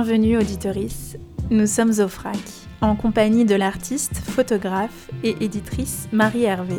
Bienvenue 0.00 0.38
auditorice, 0.38 1.16
nous 1.50 1.66
sommes 1.66 1.90
au 1.98 2.06
FRAC, 2.06 2.38
en 2.80 2.94
compagnie 2.94 3.44
de 3.44 3.56
l'artiste, 3.56 4.14
photographe 4.14 5.10
et 5.24 5.34
éditrice 5.40 6.08
Marie 6.12 6.44
Hervé. 6.44 6.76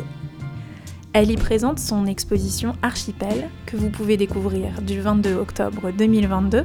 Elle 1.12 1.30
y 1.30 1.36
présente 1.36 1.78
son 1.78 2.06
exposition 2.06 2.72
Archipel, 2.80 3.50
que 3.66 3.76
vous 3.76 3.90
pouvez 3.90 4.16
découvrir 4.16 4.80
du 4.80 5.02
22 5.02 5.34
octobre 5.34 5.90
2022 5.90 6.64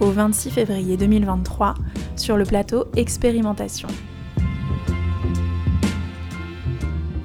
au 0.00 0.10
26 0.10 0.50
février 0.50 0.98
2023 0.98 1.72
sur 2.16 2.36
le 2.36 2.44
plateau 2.44 2.84
Expérimentation. 2.96 3.88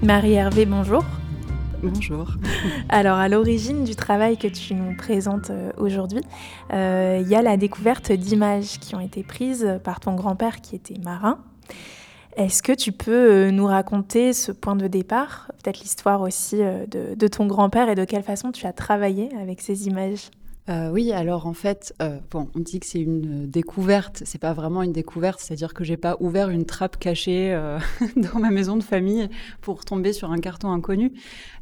Marie 0.02 0.36
Hervé, 0.36 0.66
bonjour. 0.66 1.04
Bonjour. 1.82 2.28
Alors, 2.90 3.18
à 3.18 3.30
l'origine 3.30 3.86
du 3.86 3.96
travail 3.96 4.38
que 4.38 4.48
tu 4.48 4.74
nous 4.74 4.96
présentes 4.98 5.50
euh, 5.50 5.72
aujourd'hui, 5.78 6.22
euh, 6.74 7.20
il 7.22 7.28
y 7.30 7.36
a 7.36 7.42
la 7.42 7.56
découverte 7.56 8.12
d'images 8.12 8.80
qui 8.80 8.96
ont 8.96 9.00
été 9.00 9.24
prises 9.24 9.80
par 9.84 10.02
ton 10.02 10.14
grand-père 10.14 10.60
qui 10.60 10.76
était 10.76 11.00
marin. 11.04 11.40
Est-ce 12.36 12.62
que 12.62 12.74
tu 12.74 12.92
peux 12.92 13.12
euh, 13.48 13.52
nous 13.52 13.66
raconter 13.66 14.34
ce 14.34 14.52
point 14.52 14.76
de 14.76 14.88
départ, 14.88 15.52
peut-être 15.64 15.80
l'histoire 15.80 16.22
aussi 16.22 16.58
de, 16.58 17.16
de 17.16 17.28
ton 17.28 17.48
grand-père 17.48 17.90
et 17.90 17.96
de 17.96 18.04
quelle 18.04 18.24
façon 18.24 18.52
tu 18.52 18.66
as 18.66 18.74
travaillé 18.74 19.30
avec 19.42 19.62
ces 19.62 19.88
images? 19.88 20.30
Euh, 20.70 20.92
oui, 20.92 21.12
alors 21.12 21.48
en 21.48 21.54
fait, 21.54 21.96
euh, 22.02 22.20
bon, 22.30 22.48
on 22.56 22.60
dit 22.60 22.80
que 22.80 22.86
c'est 22.86 23.02
une 23.02 23.48
découverte. 23.50 24.22
C'est 24.26 24.38
pas 24.38 24.54
vraiment 24.54 24.84
une 24.84 24.92
découverte, 24.92 25.40
c'est-à-dire 25.40 25.74
que 25.74 25.84
j'ai 25.84 25.98
pas 25.98 26.16
ouvert 26.20 26.50
une 26.50 26.66
trappe 26.66 26.98
cachée 26.98 27.52
euh, 27.54 27.80
dans 28.16 28.40
ma 28.40 28.52
maison 28.52 28.78
de 28.78 28.84
famille 28.84 29.30
pour 29.62 29.84
tomber 29.84 30.14
sur 30.14 30.32
un 30.32 30.40
carton 30.40 30.72
inconnu. 30.72 31.14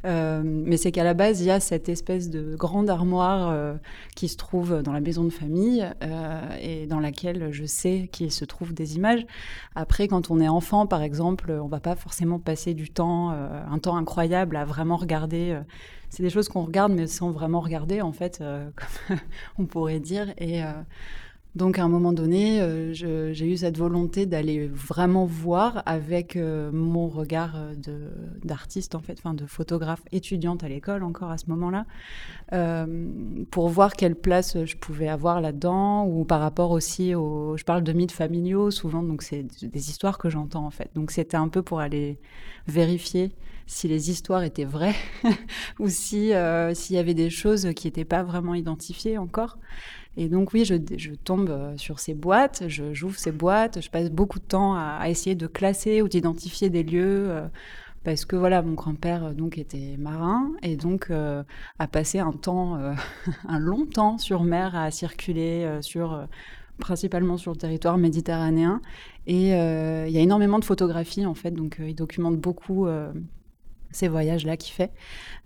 Euh, 0.04 0.42
mais 0.44 0.76
c'est 0.76 0.92
qu'à 0.92 1.04
la 1.04 1.14
base, 1.14 1.40
il 1.40 1.46
y 1.46 1.50
a 1.50 1.58
cette 1.58 1.88
espèce 1.88 2.28
de 2.28 2.54
grande 2.54 2.90
armoire 2.90 3.48
euh, 3.48 3.74
qui 4.14 4.28
se 4.28 4.36
trouve 4.36 4.82
dans 4.82 4.92
la 4.92 5.00
maison 5.00 5.24
de 5.24 5.30
famille 5.30 5.86
euh, 6.02 6.40
et 6.60 6.86
dans 6.86 7.00
laquelle 7.00 7.50
je 7.50 7.64
sais 7.64 8.08
qu'il 8.12 8.30
se 8.30 8.44
trouve 8.44 8.74
des 8.74 8.96
images. 8.96 9.26
Après, 9.74 10.06
quand 10.06 10.30
on 10.30 10.38
est 10.38 10.48
enfant, 10.48 10.86
par 10.86 11.02
exemple, 11.02 11.50
on 11.50 11.68
va 11.68 11.80
pas 11.80 11.96
forcément 11.96 12.38
passer 12.38 12.74
du 12.74 12.90
temps, 12.90 13.32
euh, 13.32 13.62
un 13.70 13.78
temps 13.78 13.96
incroyable 13.96 14.56
à 14.56 14.66
vraiment 14.66 14.96
regarder. 14.96 15.58
C'est 16.10 16.22
des 16.22 16.30
choses 16.30 16.48
qu'on 16.48 16.62
regarde, 16.62 16.92
mais 16.92 17.06
sans 17.06 17.30
vraiment 17.30 17.60
regarder, 17.60 18.00
en 18.00 18.12
fait, 18.12 18.38
euh, 18.40 18.68
comme 18.76 19.18
on 19.58 19.66
pourrait 19.66 20.00
dire. 20.00 20.32
Et 20.38 20.62
euh, 20.62 20.72
donc, 21.54 21.78
à 21.78 21.84
un 21.84 21.88
moment 21.88 22.12
donné, 22.12 22.60
euh, 22.60 22.92
j'ai 22.92 23.46
eu 23.46 23.56
cette 23.56 23.76
volonté 23.76 24.24
d'aller 24.24 24.68
vraiment 24.68 25.26
voir 25.26 25.82
avec 25.86 26.36
mon 26.36 27.08
regard 27.08 27.56
d'artiste, 28.44 28.94
en 28.94 29.00
fait, 29.00 29.18
enfin 29.18 29.34
de 29.34 29.44
photographe 29.44 30.02
étudiante 30.12 30.62
à 30.62 30.68
l'école 30.68 31.02
encore 31.02 31.30
à 31.30 31.38
ce 31.38 31.46
moment-là, 31.50 31.86
pour 33.50 33.68
voir 33.68 33.94
quelle 33.94 34.14
place 34.14 34.64
je 34.64 34.76
pouvais 34.76 35.08
avoir 35.08 35.40
là-dedans, 35.40 36.06
ou 36.06 36.24
par 36.24 36.40
rapport 36.40 36.70
aussi 36.70 37.14
au... 37.14 37.56
Je 37.56 37.64
parle 37.64 37.82
de 37.82 37.92
mythes 37.92 38.12
familiaux 38.12 38.70
souvent, 38.70 39.02
donc 39.02 39.22
c'est 39.22 39.42
des 39.42 39.90
histoires 39.90 40.18
que 40.18 40.30
j'entends, 40.30 40.64
en 40.64 40.70
fait. 40.70 40.90
Donc, 40.94 41.10
c'était 41.10 41.36
un 41.36 41.48
peu 41.48 41.62
pour 41.62 41.80
aller 41.80 42.20
vérifier 42.68 43.32
si 43.68 43.88
les 43.88 44.10
histoires 44.10 44.42
étaient 44.44 44.64
vraies 44.66 44.96
ou 45.78 45.88
si 45.88 46.34
euh, 46.34 46.74
s'il 46.74 46.96
y 46.96 47.00
avait 47.00 47.14
des 47.14 47.30
choses 47.30 47.68
qui 47.76 47.86
n'étaient 47.86 48.04
pas 48.06 48.24
vraiment 48.24 48.54
identifiées 48.54 49.18
encore. 49.18 49.58
Et 50.16 50.28
donc 50.28 50.52
oui, 50.52 50.64
je, 50.64 50.74
je 50.96 51.12
tombe 51.14 51.50
euh, 51.50 51.76
sur 51.76 52.00
ces 52.00 52.14
boîtes, 52.14 52.64
je- 52.68 52.92
j'ouvre 52.94 53.18
ces 53.18 53.32
boîtes, 53.32 53.80
je 53.82 53.90
passe 53.90 54.10
beaucoup 54.10 54.38
de 54.40 54.44
temps 54.44 54.74
à, 54.74 54.98
à 55.00 55.08
essayer 55.08 55.36
de 55.36 55.46
classer 55.46 56.02
ou 56.02 56.08
d'identifier 56.08 56.70
des 56.70 56.82
lieux. 56.82 57.28
euh, 57.30 57.48
parce 58.04 58.24
que 58.24 58.36
voilà, 58.36 58.62
mon 58.62 58.74
grand-père 58.74 59.24
euh, 59.26 59.32
donc 59.34 59.58
était 59.58 59.96
marin 59.98 60.52
et 60.62 60.76
donc 60.76 61.10
euh, 61.10 61.42
a 61.78 61.88
passé 61.88 62.18
un 62.20 62.32
temps, 62.32 62.76
euh, 62.78 62.94
un 63.48 63.58
long 63.58 63.86
temps 63.86 64.18
sur 64.18 64.44
mer 64.44 64.74
à 64.76 64.90
circuler 64.90 65.64
euh, 65.64 65.82
sur 65.82 66.14
euh, 66.14 66.24
principalement 66.78 67.36
sur 67.36 67.52
le 67.52 67.58
territoire 67.58 67.98
méditerranéen. 67.98 68.80
Et 69.26 69.48
il 69.50 70.10
y 70.12 70.18
a 70.18 70.20
énormément 70.20 70.58
de 70.58 70.64
photographies 70.64 71.26
en 71.26 71.34
fait, 71.34 71.50
donc 71.50 71.78
il 71.80 71.94
documente 71.94 72.38
beaucoup 72.38 72.86
ces 73.90 74.08
voyages-là 74.08 74.56
qu'il 74.56 74.74
fait, 74.74 74.90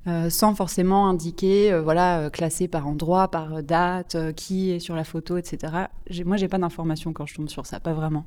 euh, 0.08 0.30
sans 0.30 0.54
forcément 0.54 1.08
indiquer, 1.08 1.72
euh, 1.72 1.80
voilà, 1.80 2.20
euh, 2.20 2.30
classé 2.30 2.66
par 2.66 2.88
endroit, 2.88 3.28
par 3.28 3.62
date, 3.62 4.16
euh, 4.16 4.32
qui 4.32 4.72
est 4.72 4.80
sur 4.80 4.96
la 4.96 5.04
photo, 5.04 5.36
etc. 5.36 5.72
Moi, 6.24 6.36
j'ai 6.36 6.48
pas 6.48 6.58
d'informations 6.58 7.12
quand 7.12 7.24
je 7.26 7.36
tombe 7.36 7.48
sur 7.48 7.66
ça, 7.66 7.78
pas 7.78 7.92
vraiment. 7.92 8.26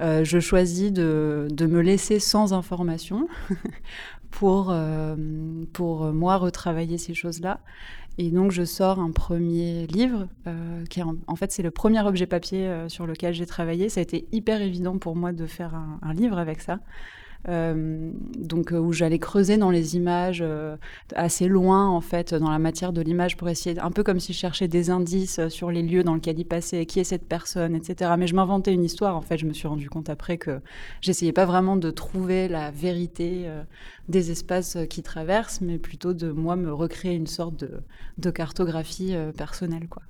Je 0.00 0.38
choisis 0.38 0.92
de, 0.92 1.48
de 1.50 1.66
me 1.66 1.80
laisser 1.80 2.20
sans 2.20 2.52
information 2.52 3.28
pour, 4.30 4.74
pour 5.72 6.04
moi 6.12 6.36
retravailler 6.36 6.98
ces 6.98 7.14
choses-là. 7.14 7.60
Et 8.16 8.30
donc, 8.30 8.50
je 8.52 8.64
sors 8.64 9.00
un 9.00 9.10
premier 9.10 9.86
livre, 9.88 10.28
qui 10.88 11.00
est 11.00 11.04
en, 11.26 11.36
fait, 11.36 11.52
c'est 11.52 11.62
le 11.62 11.70
premier 11.70 12.00
objet 12.02 12.26
papier 12.26 12.84
sur 12.88 13.06
lequel 13.06 13.34
j'ai 13.34 13.46
travaillé. 13.46 13.88
Ça 13.88 14.00
a 14.00 14.02
été 14.02 14.28
hyper 14.32 14.62
évident 14.62 14.98
pour 14.98 15.16
moi 15.16 15.32
de 15.32 15.46
faire 15.46 15.74
un 15.74 16.14
livre 16.14 16.38
avec 16.38 16.60
ça. 16.60 16.78
Euh, 17.48 18.10
donc 18.36 18.72
euh, 18.72 18.78
où 18.78 18.92
j'allais 18.92 19.20
creuser 19.20 19.58
dans 19.58 19.70
les 19.70 19.94
images 19.94 20.40
euh, 20.42 20.76
assez 21.14 21.46
loin 21.46 21.88
en 21.88 22.00
fait 22.00 22.34
dans 22.34 22.50
la 22.50 22.58
matière 22.58 22.92
de 22.92 23.00
l'image 23.00 23.36
pour 23.36 23.48
essayer 23.48 23.78
un 23.78 23.92
peu 23.92 24.02
comme 24.02 24.18
si 24.18 24.32
je 24.32 24.38
cherchais 24.38 24.66
des 24.66 24.90
indices 24.90 25.46
sur 25.48 25.70
les 25.70 25.82
lieux 25.82 26.02
dans 26.02 26.14
lesquels 26.14 26.38
il 26.38 26.44
passait, 26.44 26.84
qui 26.84 26.98
est 26.98 27.04
cette 27.04 27.26
personne, 27.28 27.76
etc. 27.76 28.12
Mais 28.18 28.26
je 28.26 28.34
m'inventais 28.34 28.74
une 28.74 28.84
histoire 28.84 29.16
en 29.16 29.20
fait. 29.20 29.38
Je 29.38 29.46
me 29.46 29.52
suis 29.52 29.68
rendu 29.68 29.88
compte 29.88 30.10
après 30.10 30.36
que 30.36 30.60
j'essayais 31.00 31.32
pas 31.32 31.46
vraiment 31.46 31.76
de 31.76 31.90
trouver 31.90 32.48
la 32.48 32.70
vérité 32.72 33.48
des 34.08 34.30
espaces 34.30 34.76
qui 34.90 35.02
traversent, 35.02 35.60
mais 35.60 35.78
plutôt 35.78 36.14
de 36.14 36.30
moi 36.30 36.56
me 36.56 36.72
recréer 36.72 37.14
une 37.14 37.26
sorte 37.26 37.56
de, 37.56 37.80
de 38.18 38.30
cartographie 38.30 39.14
personnelle 39.36 39.88
quoi. 39.88 40.02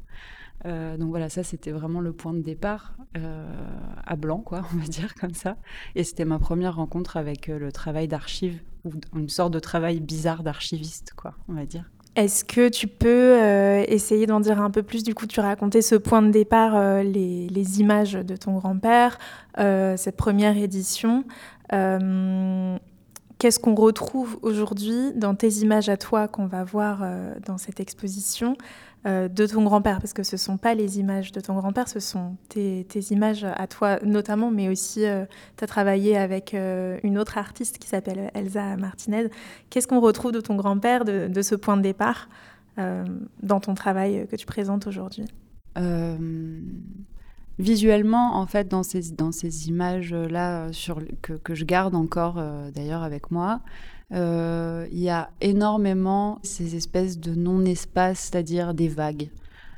Euh, 0.67 0.97
donc 0.97 1.11
voilà, 1.11 1.29
ça 1.29 1.43
c'était 1.43 1.71
vraiment 1.71 2.01
le 2.01 2.13
point 2.13 2.33
de 2.33 2.41
départ 2.41 2.95
euh, 3.17 3.47
à 4.07 4.17
blanc, 4.17 4.39
quoi, 4.39 4.63
on 4.75 4.79
va 4.79 4.87
dire 4.87 5.15
comme 5.15 5.35
ça. 5.35 5.57
Et 5.95 6.05
c'était 6.05 6.25
ma 6.25 6.39
première 6.39 6.77
rencontre 6.77 7.17
avec 7.17 7.49
euh, 7.49 7.59
le 7.59 7.73
travail 7.73 8.09
d'archive 8.09 8.61
ou 8.85 8.93
une 9.17 9.29
sorte 9.29 9.53
de 9.53 9.59
travail 9.59 10.01
bizarre 10.01 10.43
d'archiviste, 10.43 11.13
quoi, 11.17 11.35
on 11.49 11.55
va 11.55 11.67
dire. 11.67 11.91
Est-ce 12.17 12.45
que 12.45 12.69
tu 12.69 12.89
peux 12.89 13.39
essayer 13.87 14.27
d'en 14.27 14.41
dire 14.41 14.61
un 14.61 14.71
peu 14.73 14.83
plus? 14.83 15.05
Du 15.05 15.15
coup, 15.15 15.27
tu 15.27 15.39
racontais 15.39 15.83
ce 15.83 15.95
point 15.95 16.21
de 16.21 16.31
départ, 16.31 17.03
les, 17.05 17.81
images 17.81 18.15
de 18.15 18.35
ton 18.35 18.55
grand-père, 18.55 19.19
cette 19.57 20.17
première 20.17 20.57
édition. 20.57 21.25
Euh, 23.39 23.45
Qu'est-ce 23.49 23.61
qu'on 23.61 23.75
retrouve 23.75 24.39
aujourd'hui 24.43 25.13
dans 25.15 25.35
tes 25.35 25.49
images 25.49 25.89
à 25.89 25.97
toi 25.97 26.29
qu'on 26.29 26.47
va 26.47 26.65
voir 26.65 27.01
euh, 27.03 27.35
dans 27.47 27.59
cette 27.59 27.81
exposition 27.81 28.57
euh, 29.07 29.29
de 29.29 29.47
ton 29.47 29.63
grand-père? 29.63 30.01
Parce 30.01 30.13
que 30.13 30.23
ce 30.23 30.35
ne 30.35 30.39
sont 30.39 30.57
pas 30.57 30.75
les 30.75 30.99
images 30.99 31.33
de 31.33 31.41
ton 31.41 31.55
grand-père, 31.55 31.89
ce 31.89 32.01
sont 32.01 32.37
tes, 32.49 32.85
images 33.11 33.45
à 33.45 33.67
toi 33.67 33.99
notamment, 34.03 34.51
mais 34.51 34.69
aussi 34.69 35.05
tu 35.57 35.65
as 35.65 35.67
travaillé 35.67 36.17
avec 36.17 36.55
euh, 36.55 36.99
une 37.03 37.19
autre 37.19 37.39
artiste 37.39 37.79
qui 37.79 37.89
s'appelle 37.89 38.31
Elsa 38.35 38.77
Martinez. 38.77 39.29
Qu'est-ce 39.71 39.87
qu'on 39.87 40.01
retrouve 40.01 40.33
de 40.33 40.41
ton 40.41 40.57
grand-père, 40.57 41.05
de, 41.05 41.43
ce 41.43 41.55
point 41.55 41.77
de 41.77 41.83
départ 41.83 42.29
euh, 42.79 43.05
dans 43.43 43.61
ton 43.61 43.75
travail 43.75 44.27
que 44.31 44.37
tu 44.37 44.47
présentes 44.47 44.87
aujourd'hui? 44.87 45.27
Euh, 45.77 46.17
visuellement, 47.59 48.37
en 48.37 48.47
fait, 48.47 48.69
dans 48.69 48.83
ces, 48.83 49.13
dans 49.13 49.33
ces 49.33 49.69
images-là 49.69 50.69
euh, 50.69 50.95
que, 51.23 51.33
que 51.33 51.55
je 51.55 51.65
garde 51.65 51.95
encore 51.95 52.37
euh, 52.39 52.71
d'ailleurs 52.71 53.03
avec 53.03 53.31
moi, 53.31 53.61
euh, 54.13 54.87
il 54.93 55.01
y 55.01 55.11
a 55.11 55.31
énormément 55.41 56.39
ces 56.43 56.77
espèces 56.77 57.19
de 57.19 57.35
non-espace, 57.35 58.21
c'est-à-dire 58.21 58.75
des 58.75 58.89
vagues. 58.89 59.31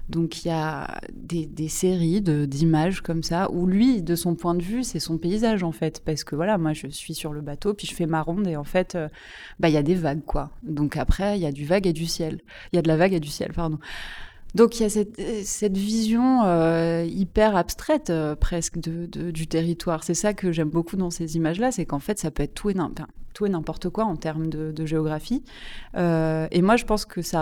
Donc 0.08 0.44
il 0.44 0.48
y 0.48 0.50
a 0.50 1.00
des, 1.12 1.46
des 1.46 1.68
séries 1.68 2.20
de- 2.20 2.44
d'images 2.44 3.00
comme 3.00 3.22
ça, 3.22 3.48
où 3.52 3.66
lui, 3.66 4.02
de 4.02 4.16
son 4.16 4.34
point 4.34 4.54
de 4.56 4.62
vue, 4.62 4.82
c'est 4.82 4.98
son 4.98 5.18
paysage 5.18 5.62
en 5.62 5.70
fait. 5.70 6.02
Parce 6.04 6.24
que 6.24 6.34
voilà, 6.34 6.58
moi 6.58 6.72
je 6.72 6.88
suis 6.88 7.14
sur 7.14 7.32
le 7.32 7.40
bateau, 7.40 7.74
puis 7.74 7.86
je 7.86 7.94
fais 7.94 8.06
ma 8.06 8.20
ronde, 8.20 8.48
et 8.48 8.56
en 8.56 8.64
fait, 8.64 8.98
bah, 9.60 9.68
il 9.68 9.74
y 9.74 9.76
a 9.78 9.84
des 9.84 9.94
vagues 9.94 10.24
quoi. 10.24 10.50
Donc 10.64 10.96
après, 10.96 11.38
il 11.38 11.42
y 11.42 11.46
a 11.46 11.52
du 11.52 11.64
vague 11.64 11.86
et 11.86 11.92
du 11.92 12.06
ciel. 12.06 12.40
Il 12.72 12.76
y 12.76 12.78
a 12.80 12.82
de 12.82 12.88
la 12.88 12.96
vague 12.96 13.14
et 13.14 13.20
du 13.20 13.28
ciel, 13.28 13.52
pardon. 13.52 13.78
Donc 14.54 14.80
il 14.80 14.82
y 14.82 14.86
a 14.86 14.88
cette, 15.44 15.76
vision 15.76 16.42
euh, 16.44 17.04
hyper 17.08 17.56
abstraite 17.56 18.10
euh, 18.10 18.34
presque 18.34 18.78
du 18.78 19.46
territoire. 19.46 20.02
C'est 20.04 20.14
ça 20.14 20.34
que 20.34 20.52
j'aime 20.52 20.70
beaucoup 20.70 20.96
dans 20.96 21.10
ces 21.10 21.36
images-là, 21.36 21.70
c'est 21.70 21.86
qu'en 21.86 21.98
fait 21.98 22.18
ça 22.18 22.30
peut 22.30 22.42
être 22.42 22.54
tout 22.54 22.70
et, 22.70 22.74
n'importe 23.48 23.88
quoi 23.88 24.04
en 24.04 24.16
termes 24.16 24.48
de, 24.48 24.86
géographie. 24.86 25.42
Euh, 25.96 26.46
et 26.50 26.62
moi 26.62 26.76
je 26.76 26.84
pense 26.84 27.06
que 27.06 27.22
ce 27.22 27.36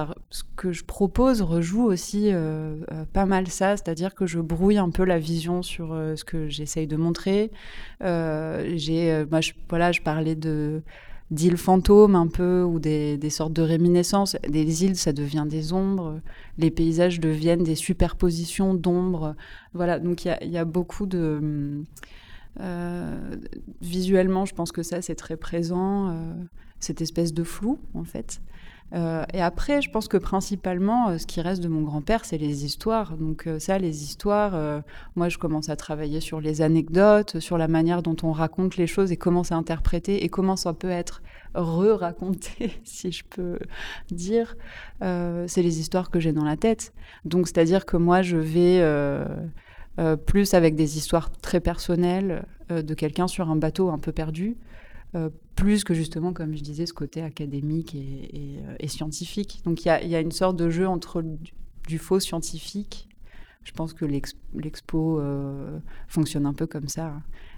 que 0.54 0.72
je 0.72 0.84
propose 0.84 1.42
rejoue 1.42 1.84
aussi 1.84 2.30
pas 3.12 3.26
mal 3.26 3.48
ça, 3.48 3.76
c'est-à-dire 3.76 4.14
que 4.14 4.26
je 4.26 4.38
brouille 4.38 4.78
un 4.78 4.90
peu 4.90 5.04
la 5.04 5.18
vision 5.18 5.62
sur 5.62 5.88
ce 5.88 6.24
que 6.24 6.48
j'essaye 6.48 6.86
de 6.86 6.96
montrer. 6.96 7.50
j'ai, 8.00 9.24
je 9.40 10.02
parlais 10.02 10.36
de 10.36 10.82
d'îles 11.30 11.56
fantômes 11.56 12.14
un 12.14 12.26
peu, 12.26 12.62
ou 12.62 12.78
des, 12.78 13.16
des, 13.18 13.30
sortes 13.30 13.52
de 13.52 13.62
réminiscences. 13.62 14.36
Des 14.48 14.84
îles, 14.84 14.96
ça 14.96 15.12
devient 15.12 15.46
des 15.48 15.72
ombres. 15.72 16.20
Les 16.56 16.70
paysages 16.70 17.20
deviennent 17.20 17.64
des 17.64 17.74
superpositions 17.74 18.74
d'ombres. 18.74 19.34
Voilà, 19.74 19.98
donc 19.98 20.24
il 20.24 20.36
y, 20.42 20.48
y 20.48 20.58
a, 20.58 20.64
beaucoup 20.64 21.06
de... 21.06 21.84
Euh, 22.60 23.36
visuellement, 23.80 24.44
je 24.44 24.54
pense 24.54 24.72
que 24.72 24.82
ça, 24.82 25.02
c'est 25.02 25.14
très 25.14 25.36
présent, 25.36 26.08
euh, 26.08 26.34
cette 26.80 27.00
espèce 27.00 27.32
de 27.32 27.44
flou, 27.44 27.78
en 27.94 28.04
fait. 28.04 28.40
Euh, 28.94 29.24
et 29.34 29.42
après, 29.42 29.82
je 29.82 29.90
pense 29.90 30.08
que 30.08 30.16
principalement, 30.16 31.18
ce 31.18 31.26
qui 31.26 31.42
reste 31.42 31.62
de 31.62 31.68
mon 31.68 31.82
grand-père, 31.82 32.24
c'est 32.24 32.38
les 32.38 32.64
histoires. 32.64 33.18
Donc 33.18 33.46
ça, 33.58 33.78
les 33.78 34.02
histoires, 34.02 34.82
moi, 35.14 35.28
je 35.28 35.36
commence 35.36 35.68
à 35.68 35.76
travailler 35.76 36.20
sur 36.20 36.40
les 36.40 36.62
anecdotes, 36.62 37.38
sur 37.38 37.58
la 37.58 37.68
manière 37.68 38.02
dont 38.02 38.16
on 38.22 38.32
raconte 38.32 38.78
les 38.78 38.86
choses 38.86 39.12
et 39.12 39.18
comment 39.18 39.44
c'est 39.44 39.54
interprété 39.54 40.24
et 40.24 40.30
comment 40.30 40.56
ça 40.56 40.72
peut 40.72 40.88
être 40.88 41.22
re-raconté, 41.54 42.80
si 42.84 43.12
je 43.12 43.24
peux 43.24 43.58
dire. 44.10 44.56
c'est 45.02 45.62
les 45.62 45.80
histoires 45.80 46.10
que 46.10 46.18
j'ai 46.18 46.32
dans 46.32 46.44
la 46.44 46.56
tête. 46.56 46.94
Donc, 47.26 47.46
c'est-à-dire 47.46 47.84
que 47.84 47.98
moi, 47.98 48.22
je 48.22 48.38
vais... 48.38 48.80
plus 50.26 50.54
avec 50.54 50.76
des 50.76 50.96
histoires 50.96 51.30
très 51.32 51.60
personnelles 51.60 52.46
de 52.70 52.94
quelqu'un 52.94 53.26
sur 53.26 53.50
un 53.50 53.56
bateau 53.56 53.90
un 53.90 53.98
peu 53.98 54.12
perdu, 54.12 54.56
euh, 55.14 55.30
plus 55.56 55.84
que 55.84 55.94
justement, 55.94 56.32
comme 56.32 56.54
je 56.54 56.62
disais, 56.62 56.86
ce 56.86 56.92
côté 56.92 57.22
académique 57.22 57.94
et, 57.94 58.60
euh, 58.82 58.88
scientifique. 58.88 59.62
Donc 59.64 59.84
il 59.84 59.88
y, 59.88 60.14
a, 60.14 60.20
une 60.20 60.32
sorte 60.32 60.56
de 60.56 60.68
jeu 60.68 60.86
entre 60.86 61.22
du, 61.86 61.98
faux 61.98 62.20
scientifique. 62.20 63.08
Je 63.64 63.72
pense 63.72 63.92
que 63.92 64.04
l'expo 64.04 65.18
euh, 65.18 65.78
fonctionne 66.08 66.46
un 66.46 66.52
peu 66.52 66.66
comme 66.66 66.88
ça. 66.88 67.14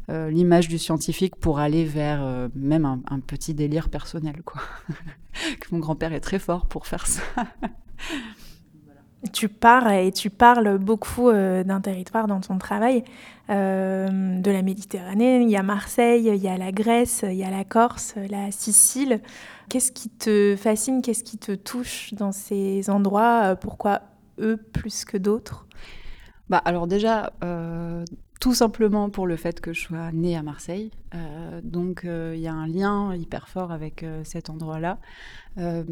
Euh, 0.09 0.31
L'image 0.31 0.69
du 0.69 0.79
scientifique 0.79 1.37
pour 1.37 1.59
aller 1.59 1.85
vers 1.85 2.23
euh, 2.23 2.49
même 2.55 2.85
un, 2.85 3.21
petit 3.21 3.55
délire 3.55 3.89
personnel. 3.89 4.43
Mon 5.73 5.79
grand-père 5.79 6.13
est 6.13 6.21
très 6.21 6.39
fort 6.39 6.67
pour 6.67 6.87
faire 6.87 7.07
ça. 7.07 7.23
Tu 9.33 9.49
pars 9.49 9.91
et 9.93 10.13
tu 10.13 10.31
parles 10.31 10.79
beaucoup 10.79 11.29
euh, 11.29 11.63
d'un 11.63 11.81
territoire 11.81 12.27
dans 12.27 12.41
ton 12.41 12.57
travail, 12.57 13.05
euh, 13.51 14.41
de 14.41 14.51
la 14.51 14.63
Méditerranée. 14.63 15.43
Il 15.43 15.51
y 15.51 15.57
a 15.57 15.63
Marseille, 15.63 16.31
il 16.35 16.43
y 16.43 16.49
a 16.49 16.57
la 16.57 16.73
Grèce, 16.73 17.25
il 17.29 17.37
y 17.37 17.45
a 17.45 17.51
la 17.51 17.65
Corse, 17.65 18.15
la 18.31 18.51
Sicile. 18.51 19.21
Qu'est-ce 19.69 19.93
qui 19.93 20.09
te 20.09 20.57
fascine, 20.57 21.03
qu'est-ce 21.03 21.23
qui 21.23 21.37
te 21.37 21.53
touche 21.53 22.15
dans 22.15 22.33
ces 22.33 22.89
endroits 22.89 23.57
Pourquoi 23.57 24.01
eux 24.39 24.57
plus 24.57 25.05
que 25.05 25.17
d'autres? 25.17 25.67
Bah, 26.51 26.61
Alors 26.65 26.89
déjà, 26.89 27.33
euh, 27.45 28.05
tout 28.41 28.55
simplement 28.55 29.09
pour 29.09 29.27
le 29.27 29.37
fait 29.37 29.61
que 29.61 29.73
je 29.73 29.83
sois 29.83 30.11
née 30.13 30.37
à 30.37 30.43
Marseille. 30.43 30.91
Euh, 31.15 31.61
donc 31.63 32.03
il 32.05 32.41
y 32.41 32.47
a 32.47 32.53
un 32.53 32.67
lien 32.67 33.15
hyper 33.15 33.49
fort 33.49 33.73
avec 33.73 34.05
cet 34.25 34.51
endroit-là. 34.51 34.99
Euh, 35.59 35.83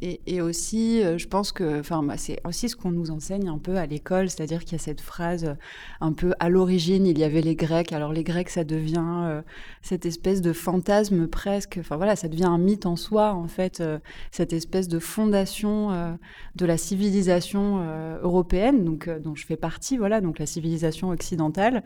et, 0.00 0.40
aussi, 0.40 1.02
euh, 1.02 1.18
je 1.18 1.26
pense 1.26 1.50
que, 1.50 1.82
bah, 2.06 2.16
c'est 2.16 2.40
aussi 2.44 2.68
ce 2.68 2.76
qu'on 2.76 2.92
nous 2.92 3.10
enseigne 3.10 3.48
un 3.48 3.58
peu 3.58 3.76
à 3.76 3.86
l'école, 3.86 4.30
c'est-à-dire 4.30 4.64
qu'il 4.64 4.72
y 4.72 4.76
a 4.76 4.78
cette 4.78 5.00
phrase 5.00 5.56
un 6.00 6.12
peu 6.12 6.34
à 6.38 6.48
l'origine, 6.48 7.06
il 7.06 7.18
y 7.18 7.24
avait 7.24 7.40
les 7.40 7.56
Grecs. 7.56 7.92
Alors 7.92 8.12
les 8.12 8.22
Grecs, 8.22 8.48
ça 8.48 8.62
devient 8.62 9.02
euh, 9.24 9.42
cette 9.82 10.06
espèce 10.06 10.40
de 10.40 10.52
fantasme 10.52 11.26
presque. 11.26 11.78
Enfin 11.80 11.96
voilà, 11.96 12.14
ça 12.14 12.28
devient 12.28 12.44
un 12.44 12.58
mythe 12.58 12.86
en 12.86 12.96
soi 12.96 13.32
en 13.32 13.48
fait, 13.48 13.80
euh, 13.80 13.98
cette 14.30 14.52
espèce 14.52 14.86
de 14.86 15.00
fondation 15.00 15.90
euh, 15.90 16.12
de 16.54 16.66
la 16.66 16.76
civilisation 16.76 17.84
européenne, 18.22 18.84
donc 18.84 19.08
dont 19.08 19.34
je 19.34 19.44
fais 19.44 19.56
partie. 19.56 19.96
Voilà, 19.96 20.20
donc 20.20 20.38
la 20.38 20.46
civilisation 20.46 21.10
occidentale. 21.10 21.82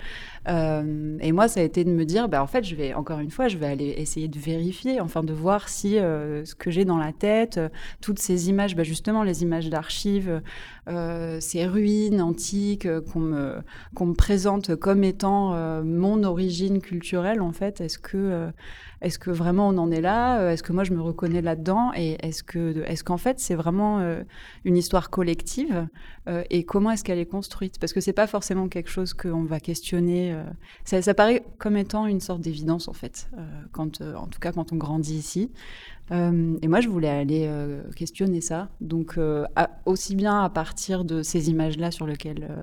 et 0.46 1.32
moi, 1.32 1.48
ça 1.48 1.60
a 1.60 1.62
été 1.62 1.84
de 1.84 1.90
me 1.90 2.04
dire, 2.04 2.28
bah 2.28 2.42
fait, 2.50 2.64
je 2.64 2.74
vais 2.74 2.92
encore 2.92 3.20
une 3.20 3.30
fois, 3.30 3.48
je 3.48 3.56
vais 3.56 3.66
aller 3.66 3.94
essayer 3.96 4.28
de 4.28 4.38
vérifier, 4.38 5.00
enfin 5.00 5.22
de 5.22 5.32
voir 5.32 5.68
si 5.68 5.94
ce 5.94 6.54
que 6.54 6.70
j'ai 6.70 6.84
dans 6.84 6.98
la 6.98 7.12
tête, 7.12 7.58
euh, 7.58 7.68
toutes 8.00 8.18
ces 8.18 8.48
images, 8.48 8.76
bah 8.76 8.82
justement 8.82 9.22
les 9.22 9.42
images 9.42 9.70
d'archives, 9.70 10.42
euh, 10.90 11.38
ces 11.40 11.66
ruines 11.66 12.20
antiques 12.20 12.86
euh, 12.86 13.00
qu'on 13.00 13.20
me, 13.20 14.14
présente 14.14 14.74
comme 14.74 15.04
étant 15.04 15.54
euh, 15.54 15.82
mon 15.84 16.24
origine 16.24 16.80
culturelle 16.80 17.42
en 17.42 17.52
fait. 17.52 17.80
Est-ce 17.80 17.98
que, 17.98 18.50
est-ce 19.00 19.18
que 19.18 19.30
vraiment 19.30 19.68
on 19.68 19.78
en 19.78 19.90
est 19.90 20.00
là 20.00 20.50
Est-ce 20.50 20.62
que 20.62 20.72
moi 20.72 20.84
je 20.84 20.92
me 20.92 21.00
reconnais 21.00 21.42
là-dedans 21.42 21.92
Et 21.94 22.16
est-ce 22.26 22.42
que, 22.42 22.82
est-ce 22.86 23.04
qu'en 23.04 23.18
fait 23.18 23.38
c'est 23.38 23.54
vraiment 23.54 24.00
une 24.64 24.76
histoire 24.76 25.10
collective 25.10 25.86
Et 26.50 26.64
comment 26.64 26.90
est-ce 26.90 27.04
qu'elle 27.04 27.18
est 27.18 27.26
construite? 27.26 27.78
Parce 27.78 27.92
que 27.92 28.00
c'est 28.00 28.12
pas 28.12 28.26
forcément 28.26 28.68
quelque 28.68 28.90
chose 28.90 29.14
qu'on 29.14 29.44
va 29.44 29.60
questionner. 29.60 30.36
Ça, 30.84 31.14
paraît 31.14 31.44
comme 31.58 31.76
étant 31.76 32.06
une 32.06 32.20
sorte 32.20 32.39
d'évidence 32.40 32.88
en 32.88 32.92
fait, 32.92 33.30
quand, 33.72 34.00
en 34.00 34.26
tout 34.26 34.40
cas 34.40 34.52
quand 34.52 34.72
on 34.72 34.76
grandit 34.76 35.16
ici. 35.16 35.50
Euh, 36.12 36.58
et 36.60 36.68
moi, 36.68 36.80
je 36.80 36.88
voulais 36.88 37.08
aller 37.08 37.44
euh, 37.46 37.82
questionner 37.94 38.40
ça. 38.40 38.68
Donc, 38.80 39.14
euh, 39.16 39.46
aussi 39.86 40.16
bien 40.16 40.42
à 40.42 40.50
partir 40.50 41.04
de 41.04 41.22
ces 41.22 41.50
images-là 41.50 41.90
sur, 41.90 42.06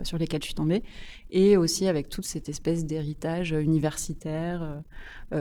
sur 0.04 0.18
lesquelles 0.18 0.42
je 0.42 0.46
suis 0.46 0.54
tombée, 0.54 0.84
et 1.32 1.56
aussi 1.58 1.88
avec 1.88 2.10
toute 2.10 2.26
cette 2.26 2.50
espèce 2.50 2.86
d'héritage 2.86 3.52
universitaire, 3.52 4.82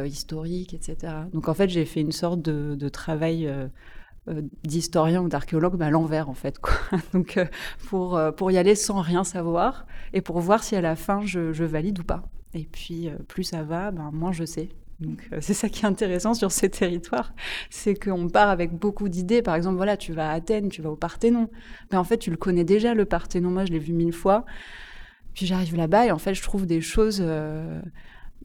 historique, 0.04 0.74
etc. 0.74 1.12
Donc, 1.32 1.48
en 1.48 1.54
fait, 1.54 1.68
j'ai 1.68 1.84
fait 1.84 2.00
une 2.00 2.12
sorte 2.12 2.42
de, 2.42 2.88
travail 2.88 3.50
d'historien 4.64 5.22
ou 5.22 5.28
d'archéologue, 5.28 5.80
à 5.82 5.90
l'envers, 5.90 6.28
en 6.28 6.34
fait. 6.34 6.58
Quoi. 6.58 6.74
Donc, 7.12 7.38
pour, 7.88 8.20
pour 8.36 8.50
y 8.50 8.58
aller 8.58 8.74
sans 8.74 9.00
rien 9.00 9.24
savoir, 9.24 9.86
et 10.12 10.20
pour 10.20 10.40
voir 10.40 10.62
si 10.62 10.76
à 10.76 10.80
la 10.80 10.96
fin, 10.96 11.22
je 11.24 11.64
valide 11.64 11.98
ou 12.00 12.04
pas. 12.04 12.28
Et 12.56 12.66
puis, 12.70 13.08
plus 13.28 13.44
ça 13.44 13.62
va, 13.62 13.92
ben, 13.92 14.10
moins 14.12 14.32
je 14.32 14.44
sais. 14.44 14.70
Donc 15.00 15.28
euh, 15.32 15.38
c'est 15.40 15.54
ça 15.54 15.68
qui 15.68 15.82
est 15.82 15.88
intéressant 15.88 16.34
sur 16.34 16.50
ces 16.52 16.70
territoires, 16.70 17.34
c'est 17.70 17.94
qu'on 17.94 18.28
part 18.28 18.48
avec 18.48 18.72
beaucoup 18.72 19.08
d'idées. 19.08 19.42
Par 19.42 19.54
exemple, 19.54 19.76
voilà, 19.76 19.96
tu 19.96 20.12
vas 20.12 20.30
à 20.30 20.34
Athènes, 20.34 20.68
tu 20.68 20.82
vas 20.82 20.90
au 20.90 20.96
Parthénon. 20.96 21.50
Mais 21.90 21.98
en 21.98 22.04
fait, 22.04 22.18
tu 22.18 22.30
le 22.30 22.36
connais 22.36 22.64
déjà, 22.64 22.94
le 22.94 23.04
Parthénon. 23.04 23.50
Moi, 23.50 23.64
je 23.66 23.72
l'ai 23.72 23.78
vu 23.78 23.92
mille 23.92 24.12
fois. 24.12 24.44
Puis 25.34 25.44
j'arrive 25.44 25.76
là-bas 25.76 26.06
et 26.06 26.10
en 26.12 26.18
fait, 26.18 26.34
je 26.34 26.42
trouve 26.42 26.64
des 26.64 26.80
choses 26.80 27.18
euh, 27.20 27.80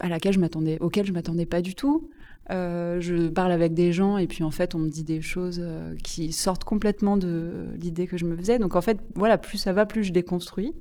à 0.01 0.09
laquelle 0.09 0.33
je 0.33 0.39
m'attendais, 0.39 0.77
auxquelles 0.81 1.05
je 1.05 1.13
m'attendais 1.13 1.45
pas 1.45 1.61
du 1.61 1.73
tout. 1.73 2.09
Euh, 2.49 2.99
je 2.99 3.29
parle 3.29 3.53
avec 3.53 3.73
des 3.73 3.93
gens 3.93 4.17
et 4.17 4.27
puis 4.27 4.43
en 4.43 4.51
fait, 4.51 4.75
on 4.75 4.79
me 4.79 4.89
dit 4.89 5.05
des 5.05 5.21
choses 5.21 5.61
euh, 5.63 5.95
qui 6.03 6.33
sortent 6.33 6.65
complètement 6.65 7.15
de 7.15 7.67
l'idée 7.77 8.07
que 8.07 8.17
je 8.17 8.25
me 8.25 8.35
faisais. 8.35 8.59
Donc 8.59 8.75
en 8.75 8.81
fait, 8.81 8.99
voilà, 9.15 9.37
plus 9.37 9.57
ça 9.57 9.71
va, 9.71 9.85
plus 9.85 10.03
je 10.03 10.11
déconstruis. 10.11 10.73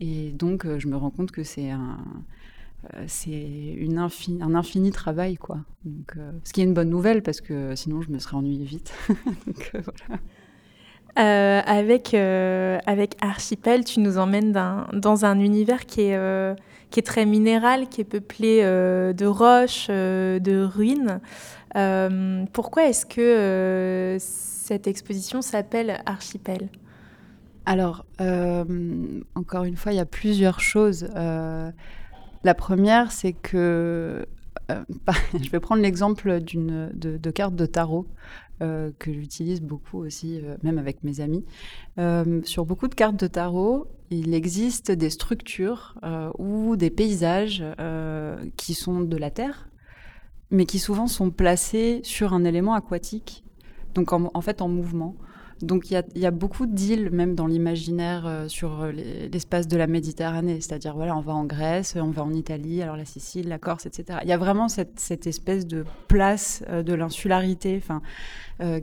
Et 0.00 0.32
donc, 0.32 0.64
euh, 0.64 0.78
je 0.78 0.88
me 0.88 0.96
rends 0.96 1.10
compte 1.10 1.30
que 1.30 1.42
c'est 1.42 1.70
un 1.70 1.98
euh, 1.98 2.20
c'est 3.06 3.30
une 3.30 3.98
infini, 3.98 4.42
un 4.42 4.54
infini 4.54 4.90
travail, 4.90 5.36
quoi. 5.36 5.58
Donc, 5.84 6.14
euh, 6.16 6.32
ce 6.44 6.52
qui 6.52 6.60
est 6.60 6.64
une 6.64 6.74
bonne 6.74 6.90
nouvelle 6.90 7.22
parce 7.22 7.40
que 7.40 7.74
sinon 7.76 8.02
je 8.02 8.10
me 8.10 8.18
serais 8.18 8.36
ennuyée 8.36 8.64
vite. 8.64 8.92
Donc, 9.46 9.70
euh, 9.74 9.80
voilà. 9.82 10.20
Euh, 11.18 11.60
avec, 11.66 12.14
euh, 12.14 12.78
avec 12.86 13.16
Archipel, 13.20 13.84
tu 13.84 14.00
nous 14.00 14.18
emmènes 14.18 14.52
dans 14.92 15.24
un 15.24 15.40
univers 15.40 15.86
qui 15.86 16.02
est, 16.02 16.16
euh, 16.16 16.54
qui 16.90 17.00
est 17.00 17.04
très 17.04 17.26
minéral, 17.26 17.88
qui 17.88 18.00
est 18.00 18.04
peuplé 18.04 18.62
de 18.62 19.26
roches, 19.26 19.88
de 19.88 20.64
ruines. 20.64 21.20
pourquoi 22.52 22.88
est-ce 22.88 23.06
que 23.06 24.16
cette 24.20 24.86
exposition 24.86 25.42
s'appelle 25.42 26.00
Archipel? 26.06 26.68
Alors, 27.66 28.04
encore 29.34 29.64
une 29.64 29.76
fois, 29.76 29.92
il 29.92 29.96
y 29.96 30.00
a 30.00 30.06
plusieurs 30.06 30.60
choses. 30.60 31.08
La 32.42 32.54
première, 32.54 33.12
c'est 33.12 33.34
que 33.34 34.26
euh, 34.70 34.84
je 35.42 35.50
vais 35.50 35.60
prendre 35.60 35.82
l'exemple 35.82 36.40
d'une 36.40 36.90
de, 36.94 37.16
de 37.16 37.30
carte 37.30 37.54
de 37.54 37.66
tarot 37.66 38.06
euh, 38.62 38.90
que 38.98 39.12
j'utilise 39.12 39.60
beaucoup 39.60 39.98
aussi, 39.98 40.40
euh, 40.42 40.56
même 40.62 40.78
avec 40.78 41.02
mes 41.02 41.20
amis. 41.20 41.44
Sur 42.44 42.64
beaucoup 42.64 42.88
de 42.88 42.94
cartes 42.94 43.16
de 43.16 43.26
tarot, 43.26 43.88
il 44.10 44.34
existe 44.34 44.90
des 44.90 45.10
structures 45.10 45.98
ou 46.38 46.76
des 46.76 46.90
paysages 46.90 47.62
qui 48.56 48.74
sont 48.74 49.00
de 49.00 49.16
la 49.16 49.30
terre, 49.30 49.68
mais 50.50 50.64
qui 50.64 50.78
souvent 50.78 51.06
sont 51.06 51.30
placés 51.30 52.00
sur 52.02 52.32
un 52.32 52.44
élément 52.44 52.72
aquatique, 52.72 53.44
donc 53.94 54.12
en 54.12 54.40
fait 54.40 54.62
en 54.62 54.68
mouvement. 54.68 55.14
Donc 55.62 55.90
il 55.90 56.02
y, 56.14 56.26
a 56.26 56.30
beaucoup 56.30 56.64
d'îles, 56.64 57.10
même 57.10 57.34
dans 57.34 57.46
l'imaginaire, 57.46 58.26
euh, 58.26 58.48
sur 58.48 58.80
euh, 58.80 58.92
l'espace 58.92 59.68
de 59.68 59.76
la 59.76 59.86
Méditerranée. 59.86 60.60
C'est-à-dire, 60.60 60.94
voilà, 60.94 61.14
on 61.16 61.20
va 61.20 61.34
en 61.34 61.44
Grèce, 61.44 61.96
on 61.96 62.10
va 62.10 62.22
en 62.22 62.32
Italie, 62.32 62.82
alors 62.82 62.96
la 62.96 63.04
Sicile, 63.04 63.48
la 63.48 63.58
Corse, 63.58 63.84
etc. 63.84 64.20
Il 64.22 64.28
y 64.28 64.32
a 64.32 64.38
vraiment 64.38 64.68
cette, 64.68 65.26
espèce 65.26 65.66
de 65.66 65.84
place 66.08 66.64
euh, 66.70 66.82
de 66.82 66.94
l'insularité 66.94 67.82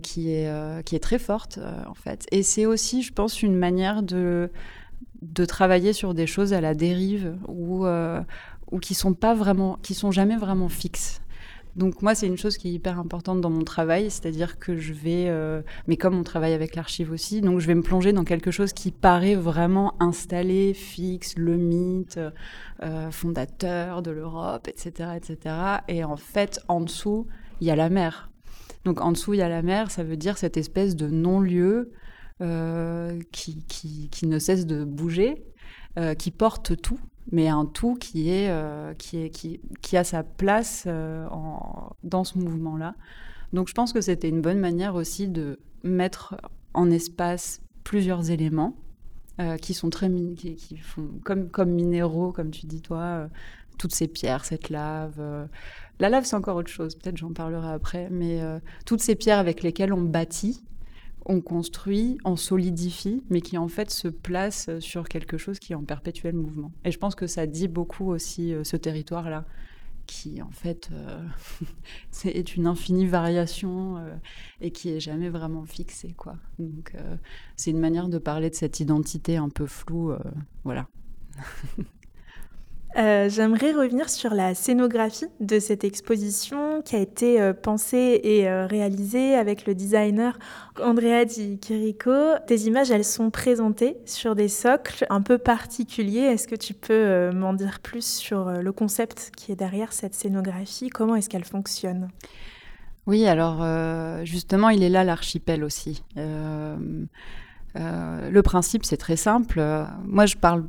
qui, 0.04 0.32
est, 0.32 1.00
très 1.02 1.20
forte, 1.20 1.60
en 1.88 1.94
fait. 1.94 2.26
Et 2.32 2.44
c'est 2.44 2.66
aussi, 2.66 3.02
je 3.02 3.14
pense, 3.14 3.42
une 3.42 3.56
manière 3.56 4.04
de, 4.04 4.50
travailler 5.48 5.94
sur 5.94 6.14
des 6.14 6.28
choses 6.28 6.54
à 6.54 6.62
la 6.62 6.76
dérive 6.76 7.36
ou, 7.48 7.86
ou 8.72 8.80
qui 8.80 8.94
sont 8.94 9.16
sont 9.94 10.12
jamais 10.12 10.38
vraiment 10.38 10.70
fixes. 10.70 11.22
Donc 11.78 12.02
moi, 12.02 12.16
c'est 12.16 12.26
une 12.26 12.38
chose 12.38 12.58
qui 12.58 12.70
est 12.70 12.72
hyper 12.72 13.00
importante 13.00 13.40
dans 13.40 13.52
mon 13.52 13.64
travail, 13.64 14.10
c'est-à-dire 14.10 14.58
que 14.58 14.78
je 14.78 14.94
vais, 14.94 15.28
euh, 15.28 15.62
mais 15.88 15.96
comme 15.96 16.18
on 16.18 16.24
travaille 16.24 16.54
avec 16.54 16.76
l'archive 16.76 17.12
aussi, 17.12 17.40
donc 17.40 17.60
je 17.60 17.68
vais 17.68 17.76
me 17.76 17.84
plonger 17.84 18.14
dans 18.14 18.24
quelque 18.24 18.50
chose 18.50 18.74
qui 18.74 18.92
paraît 18.92 19.36
vraiment 19.36 19.94
installé, 20.00 20.74
fixe, 20.74 21.38
le 21.38 21.56
mythe, 21.56 22.20
euh, 22.82 23.12
fondateur 23.12 24.02
de 24.02 24.10
l'Europe, 24.10 24.68
etc., 24.68 25.12
etc. 25.16 25.56
Et 25.88 26.04
en 26.04 26.18
fait, 26.18 26.60
en 26.68 26.82
dessous, 26.82 27.28
il 27.62 27.68
y 27.68 27.72
a 27.72 27.76
la 27.76 27.90
mer. 27.90 28.32
Donc 28.84 29.00
en 29.00 29.12
dessous, 29.12 29.36
il 29.36 29.38
y 29.38 29.44
a 29.44 29.50
la 29.50 29.62
mer, 29.62 29.92
ça 29.92 30.04
veut 30.04 30.18
dire 30.18 30.40
cette 30.40 30.58
espèce 30.58 30.96
de 30.96 31.08
non-lieu 31.08 31.92
euh, 32.42 33.20
qui, 33.32 33.64
qui, 33.68 34.10
qui, 34.10 34.26
ne 34.26 34.40
cesse 34.40 34.66
de 34.66 34.84
bouger, 34.84 35.44
qui 36.20 36.30
porte 36.30 36.80
tout 36.80 37.00
mais 37.32 37.48
un 37.48 37.66
tout 37.66 37.96
qui 37.96 38.30
est 38.30 38.50
euh, 38.50 38.94
qui 38.94 39.18
est 39.18 39.30
qui, 39.30 39.60
qui, 39.82 39.98
a 39.98 40.04
sa 40.04 40.24
place 40.24 40.86
euh, 40.88 41.28
dans 42.04 42.24
ce 42.24 42.38
mouvement-là. 42.38 42.96
Donc 43.54 43.68
je 43.68 43.74
pense 43.74 43.94
que 43.94 44.02
c'était 44.02 44.30
une 44.30 44.42
bonne 44.42 44.60
manière 44.60 44.96
aussi 44.96 45.28
de 45.28 45.60
mettre 45.84 46.36
en 46.74 46.90
espace 46.90 47.62
plusieurs 47.84 48.32
éléments 48.32 48.76
euh, 49.40 49.58
qui 49.58 49.74
sont 49.74 49.90
très 49.90 50.10
qui, 50.36 50.56
qui, 50.56 50.78
font 50.78 51.10
comme 51.24 51.50
comme 51.50 51.72
minéraux, 51.72 52.32
comme 52.32 52.52
tu 52.52 52.66
dis 52.66 52.82
toi, 52.82 53.30
toutes 53.78 53.94
ces 53.94 54.08
pierres, 54.08 54.46
cette 54.46 54.70
lave. 54.70 55.22
la 56.00 56.10
lave 56.10 56.26
c'est 56.26 56.36
encore 56.36 56.58
autre 56.58 56.72
chose, 56.72 56.96
peut-être 56.96 57.18
j'en 57.18 57.34
parlerai 57.34 57.70
après, 57.70 58.10
mais 58.10 58.42
toutes 58.86 59.02
ces 59.02 59.16
pierres 59.16 59.40
avec 59.40 59.64
lesquelles 59.64 59.94
on 59.94 60.02
bâtit 60.02 60.64
on 61.28 61.42
construit, 61.42 62.18
on 62.24 62.36
solidifie, 62.36 63.22
mais 63.30 63.42
qui 63.42 63.58
en 63.58 63.68
fait 63.68 63.92
se 63.92 64.08
place 64.08 64.70
sur 64.80 65.10
quelque 65.10 65.38
chose 65.38 65.60
qui 65.60 65.74
est 65.74 65.76
en 65.76 65.84
perpétuel 65.84 66.36
mouvement. 66.36 66.72
Et 66.86 66.92
je 66.92 66.98
pense 66.98 67.16
que 67.16 67.28
ça 67.28 67.46
dit 67.46 67.68
beaucoup 67.68 68.10
aussi 68.10 68.54
euh, 68.54 68.64
ce 68.64 68.78
territoire-là, 68.78 69.46
qui 70.06 70.42
en 70.42 70.52
fait 70.52 70.90
euh, 70.94 71.22
est 72.26 72.56
une 72.56 72.66
infinie 72.66 73.06
variation 73.06 73.98
euh, 73.98 74.16
et 74.62 74.72
qui 74.72 74.90
est 74.90 75.02
jamais 75.02 75.30
vraiment 75.30 75.66
fixé. 75.66 76.14
Quoi. 76.14 76.38
Donc 76.60 76.96
c'est 77.58 77.72
une 77.72 77.80
manière 77.80 78.08
de 78.08 78.18
parler 78.18 78.50
de 78.50 78.56
cette 78.56 78.80
identité 78.80 79.36
un 79.36 79.50
peu 79.50 79.68
floue. 79.68 80.14
voilà. 80.64 80.88
Euh, 82.98 83.30
j'aimerais 83.30 83.74
revenir 83.74 84.10
sur 84.10 84.34
la 84.34 84.56
scénographie 84.56 85.28
de 85.40 85.60
cette 85.60 85.84
exposition 85.84 86.82
qui 86.82 86.96
a 86.96 87.00
été 87.00 87.40
euh, 87.40 87.54
pensée 87.54 88.20
et 88.24 88.50
euh, 88.50 88.66
réalisée 88.66 89.36
avec 89.36 89.68
le 89.68 89.76
designer 89.76 90.40
Andrea 90.82 91.24
Di 91.26 91.60
Chirico. 91.60 92.12
Tes 92.48 92.62
images, 92.62 92.90
elles 92.90 93.06
sont 93.06 93.30
présentées 93.30 93.98
sur 94.06 94.34
des 94.34 94.48
socles 94.48 95.06
un 95.12 95.22
peu 95.22 95.38
particuliers. 95.38 96.22
Est-ce 96.22 96.48
que 96.48 96.56
tu 96.56 96.74
peux 96.74 97.30
m'en 97.32 97.54
dire 97.54 97.82
plus 97.82 98.04
sur 98.04 98.50
le 98.50 98.72
concept 98.72 99.32
qui 99.38 99.52
est 99.52 99.56
derrière 99.56 99.94
cette 99.94 100.16
scénographie? 100.16 100.90
Comment 100.90 101.16
est-ce 101.16 101.30
qu'elle 101.30 101.46
fonctionne? 101.46 102.10
Oui, 103.06 103.28
alors 103.28 103.64
justement, 104.26 104.70
il 104.70 104.82
est 104.82 104.90
là 104.90 105.04
l'archipel 105.04 105.64
aussi. 105.64 106.04
le 107.76 108.42
principe, 108.42 108.86
c'est 108.86 108.98
très 108.98 109.18
simple. 109.18 109.62
Moi, 110.04 110.26
je 110.26 110.36
parle 110.36 110.64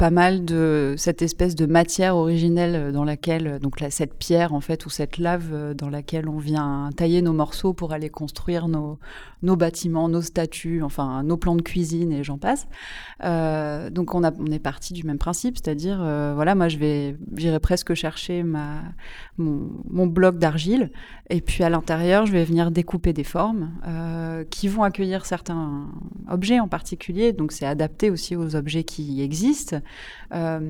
pas 0.00 0.08
mal 0.08 0.46
de 0.46 0.94
cette 0.96 1.20
espèce 1.20 1.54
de 1.54 1.66
matière 1.66 2.16
originelle 2.16 2.90
dans 2.90 3.04
laquelle, 3.04 3.58
donc 3.60 3.84
cette 3.90 4.14
pierre 4.14 4.54
en 4.54 4.62
fait, 4.62 4.86
ou 4.86 4.88
cette 4.88 5.18
lave 5.18 5.50
euh, 5.52 5.74
dans 5.74 5.90
laquelle 5.90 6.26
on 6.26 6.38
vient 6.38 6.88
tailler 6.96 7.20
nos 7.20 7.34
morceaux 7.34 7.74
pour 7.74 7.92
aller 7.92 8.08
construire 8.08 8.66
nos, 8.66 8.98
nos 9.42 9.56
bâtiments, 9.56 10.08
nos 10.08 10.22
statues, 10.22 10.82
enfin 10.82 11.22
nos 11.22 11.36
plans 11.36 11.54
de 11.54 11.60
cuisine 11.60 12.12
et 12.12 12.24
j'en 12.24 12.38
passe. 12.38 12.66
Euh, 13.24 13.90
donc 13.90 14.14
on, 14.14 14.24
a, 14.24 14.32
on 14.38 14.46
est 14.46 14.58
parti 14.58 14.94
du 14.94 15.04
même 15.04 15.18
principe, 15.18 15.58
c'est-à-dire, 15.58 15.98
euh, 16.00 16.32
voilà, 16.34 16.54
moi 16.54 16.68
je 16.68 16.78
vais, 16.78 17.16
j'irai 17.36 17.60
presque 17.60 17.92
chercher 17.92 18.42
ma, 18.42 18.78
mon, 19.36 19.68
mon 19.90 20.06
bloc 20.06 20.38
d'argile 20.38 20.92
et 21.28 21.42
puis 21.42 21.62
à 21.62 21.68
l'intérieur, 21.68 22.24
je 22.24 22.32
vais 22.32 22.44
venir 22.44 22.70
découper 22.70 23.12
des 23.12 23.24
formes 23.24 23.70
euh, 23.86 24.44
qui 24.48 24.66
vont 24.66 24.82
accueillir 24.82 25.26
certains 25.26 25.88
objets 26.30 26.58
en 26.58 26.68
particulier. 26.68 27.34
Donc 27.34 27.52
c'est 27.52 27.66
adapté 27.66 28.10
aussi 28.10 28.34
aux 28.34 28.56
objets 28.56 28.84
qui 28.84 29.20
existent. 29.20 29.76
Euh, 30.32 30.60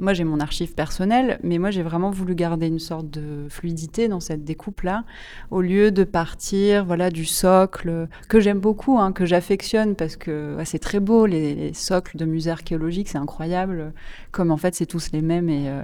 moi 0.00 0.12
j'ai 0.14 0.24
mon 0.24 0.40
archive 0.40 0.74
personnelle, 0.74 1.40
mais 1.42 1.58
moi 1.58 1.70
j'ai 1.70 1.82
vraiment 1.82 2.10
voulu 2.10 2.34
garder 2.34 2.66
une 2.66 2.78
sorte 2.78 3.10
de 3.10 3.46
fluidité 3.48 4.08
dans 4.08 4.20
cette 4.20 4.44
découpe-là, 4.44 5.04
au 5.50 5.60
lieu 5.60 5.90
de 5.90 6.04
partir, 6.04 6.84
voilà, 6.84 7.10
du 7.10 7.24
socle 7.24 8.08
que 8.28 8.40
j'aime 8.40 8.60
beaucoup, 8.60 8.98
hein, 8.98 9.12
que 9.12 9.26
j'affectionne 9.26 9.96
parce 9.96 10.16
que 10.16 10.56
c'est 10.64 10.78
très 10.78 11.00
beau, 11.00 11.26
les, 11.26 11.72
socles 11.74 12.16
de 12.16 12.24
musées 12.24 12.50
archéologiques, 12.50 13.08
c'est 13.08 13.18
incroyable, 13.18 13.92
comme 14.30 14.50
en 14.50 14.56
fait 14.56 14.74
c'est 14.74 14.86
tous 14.86 15.10
les 15.12 15.22
mêmes 15.22 15.48
et, 15.48 15.68
euh, 15.68 15.82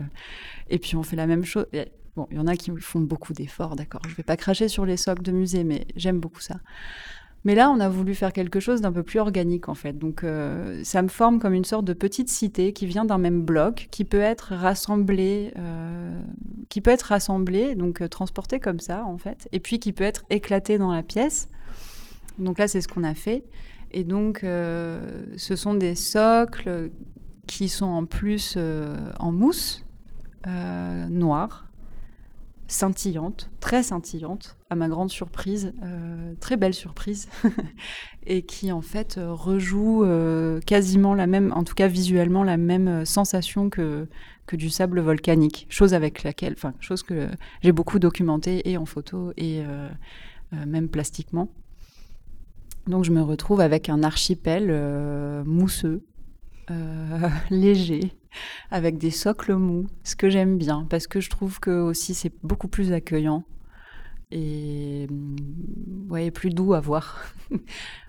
et 0.70 0.78
puis 0.78 0.96
on 0.96 1.02
fait 1.02 1.16
la 1.16 1.26
même 1.26 1.44
chose. 1.44 1.66
Bon, 2.16 2.28
il 2.30 2.36
y 2.36 2.40
en 2.40 2.46
a 2.46 2.54
qui 2.54 2.70
font 2.78 3.00
beaucoup 3.00 3.32
d'efforts, 3.32 3.74
d'accord. 3.74 4.00
Je 4.04 4.10
ne 4.10 4.14
vais 4.14 4.22
pas 4.22 4.36
cracher 4.36 4.68
sur 4.68 4.86
les 4.86 4.96
socles 4.96 5.22
de 5.22 5.32
musée, 5.32 5.64
mais 5.64 5.86
j'aime 5.96 6.20
beaucoup 6.20 6.40
ça. 6.40 6.60
Mais 7.44 7.54
là, 7.54 7.70
on 7.70 7.78
a 7.80 7.88
voulu 7.88 8.14
faire 8.14 8.32
quelque 8.32 8.58
chose 8.58 8.80
d'un 8.80 8.92
peu 8.92 9.02
plus 9.02 9.18
organique, 9.18 9.68
en 9.68 9.74
fait. 9.74 9.92
Donc, 9.98 10.24
euh, 10.24 10.80
ça 10.82 11.02
me 11.02 11.08
forme 11.08 11.38
comme 11.38 11.52
une 11.52 11.64
sorte 11.64 11.84
de 11.84 11.92
petite 11.92 12.28
cité 12.30 12.72
qui 12.72 12.86
vient 12.86 13.04
d'un 13.04 13.18
même 13.18 13.42
bloc, 13.42 13.88
qui 13.90 14.04
peut 14.04 14.20
être 14.20 14.54
rassemblée, 14.54 15.52
euh, 15.58 16.18
qui 16.70 16.80
peut 16.80 16.90
être 16.90 17.02
rassemblée, 17.02 17.74
donc 17.74 18.08
transportée 18.08 18.60
comme 18.60 18.80
ça, 18.80 19.04
en 19.04 19.18
fait, 19.18 19.48
et 19.52 19.60
puis 19.60 19.78
qui 19.78 19.92
peut 19.92 20.04
être 20.04 20.24
éclatée 20.30 20.78
dans 20.78 20.92
la 20.92 21.02
pièce. 21.02 21.48
Donc 22.38 22.58
là, 22.58 22.68
c'est 22.68 22.80
ce 22.80 22.88
qu'on 22.88 23.04
a 23.04 23.14
fait. 23.14 23.44
Et 23.94 24.02
donc, 24.02 24.42
euh, 24.42 25.24
ce 25.36 25.54
sont 25.54 25.74
des 25.74 25.94
socles 25.94 26.90
qui 27.46 27.68
sont 27.68 27.86
en 27.86 28.06
plus 28.06 28.54
euh, 28.56 28.96
en 29.20 29.30
mousse 29.30 29.84
euh, 30.48 31.06
noire, 31.08 31.66
scintillante, 32.66 33.50
très 33.61 33.83
scintillante, 33.83 34.56
à 34.71 34.75
ma 34.75 34.88
grande 34.88 35.11
surprise, 35.11 35.73
très 36.40 36.56
belle 36.56 36.75
surprise, 36.75 37.28
et 38.26 38.42
qui 38.42 38.73
en 38.73 38.80
fait 38.80 39.21
rejoue 39.23 40.04
quasiment 40.66 41.14
la 41.14 41.26
même, 41.26 41.52
en 41.54 41.64
tout 41.64 41.75
cas 41.75 41.88
visuellement, 41.88 42.42
la 42.42 42.56
même 42.56 43.04
sensation 43.04 43.71
que, 43.71 44.09
que 44.47 44.56
du 44.56 44.71
sable 44.71 45.00
volcanique, 45.00 45.66
chose 45.68 45.94
avec 45.94 46.23
laquelle, 46.23 46.54
enfin, 46.54 46.73
chose 46.80 47.02
que 47.02 47.28
j'ai 47.62 47.73
beaucoup 47.73 47.99
documentée 47.99 48.68
et 48.68 48.76
en 48.76 48.87
photo 48.87 49.33
et 49.37 49.62
même 50.52 50.88
plastiquement. 50.88 51.50
Donc 52.87 53.04
je 53.04 53.11
me 53.11 53.23
retrouve 53.23 53.61
avec 53.61 53.88
un 53.88 54.02
archipel 54.02 54.66
euh, 54.68 55.42
mousseux, 55.44 56.04
euh, 56.71 57.28
léger, 57.50 58.12
avec 58.71 58.99
des 58.99 59.11
socles 59.11 59.54
mous, 59.54 59.87
ce 60.02 60.16
que 60.16 60.28
j'aime 60.28 60.59
bien, 60.59 60.87
parce 60.88 61.06
que 61.06 61.21
je 61.21 61.30
trouve 61.30 61.61
que 61.61 61.71
aussi 61.71 62.14
c'est 62.14 62.33
beaucoup 62.42 62.68
plus 62.68 62.92
accueillant 62.92 63.44
et 64.30 65.06
mm, 65.11 66.11
ouais, 66.11 66.30
plus 66.30 66.50
doux 66.50 66.75
à 66.75 66.80
voir. 66.80 67.25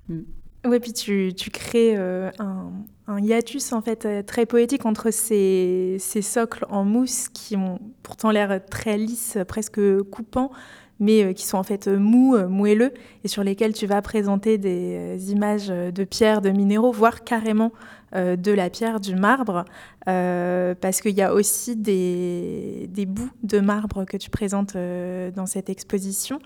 Mm. 0.08 0.20
Oui, 0.68 0.80
puis 0.80 0.94
tu, 0.94 1.34
tu 1.36 1.50
crées 1.50 1.98
euh, 1.98 2.30
un, 2.38 3.20
hiatus 3.20 3.74
en 3.74 3.82
fait 3.82 4.24
très 4.28 4.46
poétique 4.46 4.86
entre 4.86 5.10
ces, 5.10 5.98
ces, 6.00 6.22
socles 6.22 6.68
en 6.70 6.84
mousse 6.84 7.28
qui 7.30 7.56
ont 7.56 7.80
pourtant 8.04 8.30
l'air 8.30 8.64
très 8.70 9.00
lisses, 9.00 9.40
presque 9.48 9.82
coupants, 10.12 10.52
mais 11.00 11.24
euh, 11.24 11.34
qui 11.34 11.46
sont 11.46 11.58
en 11.58 11.64
fait 11.64 11.88
euh, 11.88 11.98
mous, 11.98 12.36
euh, 12.36 12.48
moelleux, 12.48 12.94
et 13.24 13.28
sur 13.28 13.44
lesquels 13.44 13.74
tu 13.74 13.86
vas 13.88 14.02
présenter 14.02 14.58
des 14.58 15.32
images 15.32 15.68
de 15.68 16.04
pierres, 16.04 16.42
de 16.42 16.50
minéraux, 16.50 16.92
voire 16.92 17.24
carrément 17.24 17.72
de 18.15 18.51
la 18.51 18.69
pierre, 18.69 19.00
du 19.00 19.15
marbre, 19.15 19.65
parce 20.05 21.01
qu'il 21.01 21.15
y 21.15 21.22
a 21.22 21.34
aussi 21.34 21.75
des, 21.75 23.05
bouts 23.07 23.29
de 23.43 23.60
marbre 23.60 24.05
que 24.05 24.17
tu 24.17 24.29
présentes 24.29 24.75
dans 24.75 25.45
cette 25.45 25.69
exposition, 25.69 26.39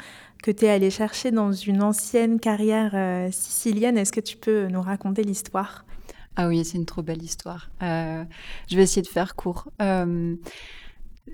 que 0.43 0.51
tu 0.51 0.65
es 0.65 0.69
allé 0.69 0.89
chercher 0.89 1.31
dans 1.31 1.51
une 1.51 1.83
ancienne 1.83 2.39
carrière 2.39 3.31
sicilienne. 3.31 3.97
Est-ce 3.97 4.11
que 4.11 4.21
tu 4.21 4.38
peux 4.38 4.67
nous 4.67 4.81
raconter 4.81 5.23
l'histoire? 5.23 5.85
Ah 6.35 6.47
oui, 6.47 6.63
c'est 6.63 6.77
une 6.77 6.85
trop 6.85 7.01
belle 7.01 7.21
histoire. 7.21 7.69
je 7.81 8.75
vais 8.75 8.83
essayer 8.83 9.01
de 9.01 9.07
faire 9.07 9.35
court. 9.35 9.67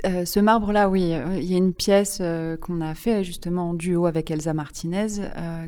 Euh, 0.03 0.25
ce 0.25 0.39
marbre-là, 0.39 0.89
oui, 0.89 1.13
euh, 1.13 1.37
il 1.37 1.45
y 1.45 1.53
a 1.53 1.57
une 1.57 1.73
pièce 1.73 2.19
euh, 2.21 2.57
qu'on 2.57 2.81
a 2.81 2.95
fait 2.95 3.23
justement 3.23 3.69
en 3.69 3.73
duo 3.73 4.05
avec 4.05 4.29
Elsa 4.31 4.53
Martinez, 4.53 5.07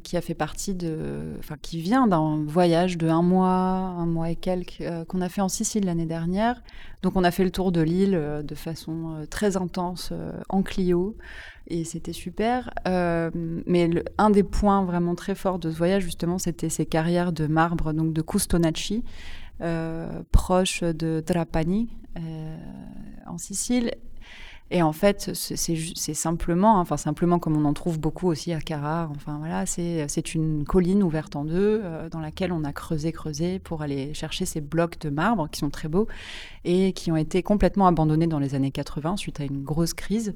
qui 0.03 0.17
a 0.17 0.21
fait 0.21 0.33
partie 0.33 0.75
de, 0.75 1.35
enfin, 1.39 1.55
qui 1.61 1.81
vient 1.81 2.07
d'un 2.07 2.43
voyage 2.45 2.97
de 2.97 3.07
un 3.07 3.21
mois, 3.21 3.47
un 3.47 4.05
mois 4.05 4.29
et 4.29 4.35
quelques, 4.35 4.83
qu'on 5.07 5.21
a 5.21 5.29
fait 5.29 5.41
en 5.41 5.49
Sicile 5.49 5.85
l'année 5.85 6.05
dernière. 6.05 6.61
Donc, 7.03 7.15
on 7.15 7.23
a 7.23 7.31
fait 7.31 7.43
le 7.43 7.51
tour 7.51 7.71
de 7.71 7.81
l'île 7.81 8.43
de 8.43 8.55
façon 8.55 9.25
très 9.29 9.57
intense 9.57 10.13
en 10.49 10.63
Clio. 10.63 11.15
et 11.67 11.83
c'était 11.83 12.13
super. 12.13 12.71
Mais 12.85 13.89
un 14.17 14.29
des 14.29 14.43
points 14.43 14.83
vraiment 14.83 15.15
très 15.15 15.35
forts 15.35 15.59
de 15.59 15.69
ce 15.71 15.77
voyage, 15.77 16.03
justement, 16.03 16.37
c'était 16.37 16.69
ces 16.69 16.85
carrières 16.85 17.31
de 17.31 17.47
marbre, 17.47 17.93
donc 17.93 18.13
de 18.13 18.21
Custonacci, 18.21 19.03
proche 20.31 20.83
de 20.83 21.21
Trapani, 21.25 21.89
en 23.25 23.37
Sicile. 23.37 23.91
Et 24.69 24.81
en 24.81 24.91
fait, 24.91 25.31
c'est 25.33 26.13
simplement, 26.13 26.79
enfin 26.79 26.97
simplement 26.97 27.39
comme 27.39 27.55
on 27.55 27.63
en 27.63 27.73
trouve 27.73 27.99
beaucoup 27.99 28.27
aussi 28.27 28.51
à 28.51 28.59
Carrare. 28.59 29.09
Enfin 29.15 29.37
voilà, 29.37 29.65
c'est 29.65 30.35
une 30.35 30.65
colline 30.65 31.03
ouverte 31.03 31.37
en 31.37 31.45
deux 31.45 31.81
dans 32.11 32.19
laquelle 32.19 32.51
on 32.51 32.65
a 32.65 32.73
creusé, 32.73 33.13
creusé 33.13 33.59
pour 33.59 33.81
aller 33.81 34.13
chercher 34.13 34.45
ces 34.45 34.59
blocs 34.59 34.99
de 34.99 35.09
marbre 35.09 35.49
qui 35.49 35.59
sont 35.59 35.69
très 35.69 35.87
beaux 35.87 36.07
et 36.65 36.91
qui 36.91 37.13
ont 37.13 37.15
été 37.15 37.43
complètement 37.43 37.87
abandonnés 37.87 38.27
dans 38.27 38.39
les 38.39 38.55
années 38.55 38.71
80 38.71 39.15
suite 39.15 39.39
à 39.39 39.45
une 39.45 39.63
grosse 39.63 39.93
crise. 39.93 40.35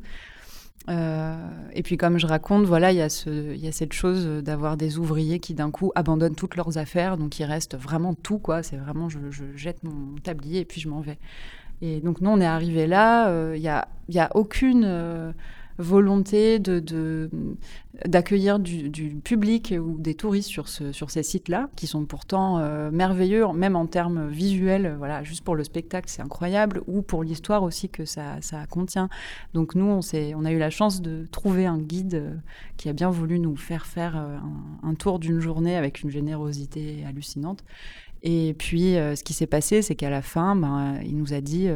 Euh, 0.89 1.35
et 1.73 1.83
puis 1.83 1.97
comme 1.97 2.17
je 2.17 2.25
raconte, 2.25 2.65
voilà, 2.65 2.91
il 2.91 2.97
y, 2.97 3.01
a 3.01 3.25
y 3.27 3.67
a 3.67 3.71
cette 3.71 3.93
chose 3.93 4.25
d'avoir 4.43 4.77
des 4.77 4.97
ouvriers 4.97 5.39
qui 5.39 5.53
d'un 5.53 5.71
coup 5.71 5.91
abandonnent 5.95 6.35
toutes 6.35 6.55
leurs 6.55 6.77
affaires, 6.77 7.17
donc 7.17 7.39
il 7.39 7.45
reste 7.45 7.77
vraiment 7.77 8.13
tout, 8.13 8.39
quoi. 8.39 8.63
C'est 8.63 8.77
vraiment, 8.77 9.09
je, 9.09 9.19
jette 9.55 9.83
mon 9.83 10.15
tablier 10.23 10.61
et 10.61 10.65
puis 10.65 10.81
je 10.81 10.89
m'en 10.89 11.01
vais. 11.01 11.19
Et 11.81 11.99
donc 11.99 12.21
nous, 12.21 12.29
on 12.29 12.39
est 12.39 12.45
arrivé 12.45 12.87
là, 12.87 13.29
euh, 13.29 13.53
il 13.55 13.61
n'y 13.61 13.67
a, 13.67 13.87
a 14.17 14.35
aucune... 14.35 14.83
Euh, 14.85 15.31
volonté 15.81 16.59
d'accueillir 18.05 18.59
du, 18.59 19.19
public 19.23 19.73
ou 19.77 19.97
des 19.99 20.15
touristes 20.15 20.49
sur, 20.49 20.67
ce, 20.67 20.91
sur 20.91 21.11
ces 21.11 21.23
sites-là, 21.23 21.69
qui 21.75 21.87
sont 21.87 22.05
pourtant 22.05 22.59
euh, 22.59 22.89
merveilleux, 22.91 23.45
même 23.53 23.75
en 23.75 23.85
termes 23.85 24.29
visuels, 24.29 24.95
voilà, 24.97 25.23
juste 25.23 25.43
pour 25.43 25.55
le 25.55 25.63
spectacle, 25.63 26.09
c'est 26.09 26.21
incroyable, 26.21 26.81
ou 26.87 27.01
pour 27.01 27.23
l'histoire 27.23 27.63
aussi 27.63 27.89
que 27.89 28.05
ça, 28.05 28.39
contient. 28.69 29.09
Donc 29.53 29.75
nous, 29.75 29.85
on, 29.85 30.45
a 30.45 30.51
eu 30.51 30.59
la 30.59 30.69
chance 30.69 31.01
de 31.01 31.27
trouver 31.31 31.65
un 31.65 31.79
guide 31.79 32.15
euh, 32.15 32.35
qui 32.77 32.89
a 32.89 32.93
bien 32.93 33.09
voulu 33.09 33.39
nous 33.39 33.55
faire 33.55 33.85
faire 33.85 34.15
euh, 34.17 34.37
un, 34.83 34.93
tour 34.95 35.19
d'une 35.19 35.39
journée 35.39 35.75
avec 35.75 36.01
une 36.01 36.09
générosité 36.09 37.03
hallucinante. 37.07 37.63
Et 38.23 38.53
puis, 38.53 38.93
ce 38.93 39.23
qui 39.23 39.33
s'est 39.33 39.47
passé, 39.47 39.81
c'est 39.81 39.95
qu'à 39.95 40.09
la 40.09 40.21
fin, 40.21 40.55
ben, 40.55 40.99
il 41.03 41.17
nous 41.17 41.33
a 41.33 41.41
dit 41.41 41.69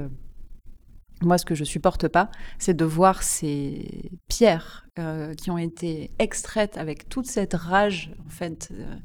moi, 1.22 1.38
ce 1.38 1.46
que 1.46 1.56
je 1.56 1.64
supporte 1.64 2.08
pas, 2.08 2.30
c'est 2.60 2.76
de 2.76 2.84
voir 2.84 3.24
ces 3.24 4.12
pierres 4.28 4.86
euh, 5.00 5.34
qui 5.34 5.50
ont 5.50 5.58
été 5.58 6.12
extraites 6.20 6.78
avec 6.78 7.08
toute 7.08 7.26
cette 7.26 7.54
rage, 7.54 8.12
en 8.26 8.30
fait, 8.30 8.70
euh, 8.74 8.96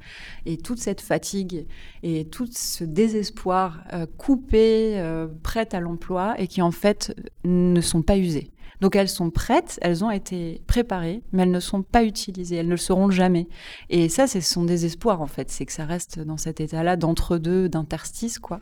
et 0.44 0.56
toute 0.56 0.78
cette 0.78 1.00
fatigue, 1.00 1.66
et 2.02 2.24
tout 2.26 2.48
ce 2.50 2.82
désespoir, 2.84 3.84
euh, 3.92 4.06
coupées, 4.18 5.02
prêtes 5.42 5.72
à 5.72 5.80
l'emploi, 5.80 6.34
et 6.38 6.48
qui 6.48 6.62
en 6.62 6.72
fait 6.72 7.14
ne 7.44 7.80
sont 7.80 8.02
pas 8.02 8.18
usées. 8.18 8.50
Donc 8.80 8.96
elles 8.96 9.08
sont 9.08 9.30
prêtes, 9.30 9.78
elles 9.82 10.04
ont 10.04 10.10
été 10.10 10.62
préparées, 10.66 11.22
mais 11.32 11.42
elles 11.42 11.50
ne 11.50 11.60
sont 11.60 11.82
pas 11.82 12.04
utilisées, 12.04 12.56
elles 12.56 12.66
ne 12.66 12.72
le 12.72 12.76
seront 12.76 13.10
jamais. 13.10 13.46
Et 13.90 14.08
ça, 14.08 14.26
c'est 14.26 14.40
son 14.40 14.64
désespoir 14.64 15.20
en 15.20 15.26
fait, 15.26 15.50
c'est 15.50 15.66
que 15.66 15.72
ça 15.72 15.84
reste 15.84 16.18
dans 16.18 16.36
cet 16.36 16.60
état-là 16.60 16.96
d'entre-deux, 16.96 17.68
d'interstice, 17.68 18.38
quoi. 18.38 18.60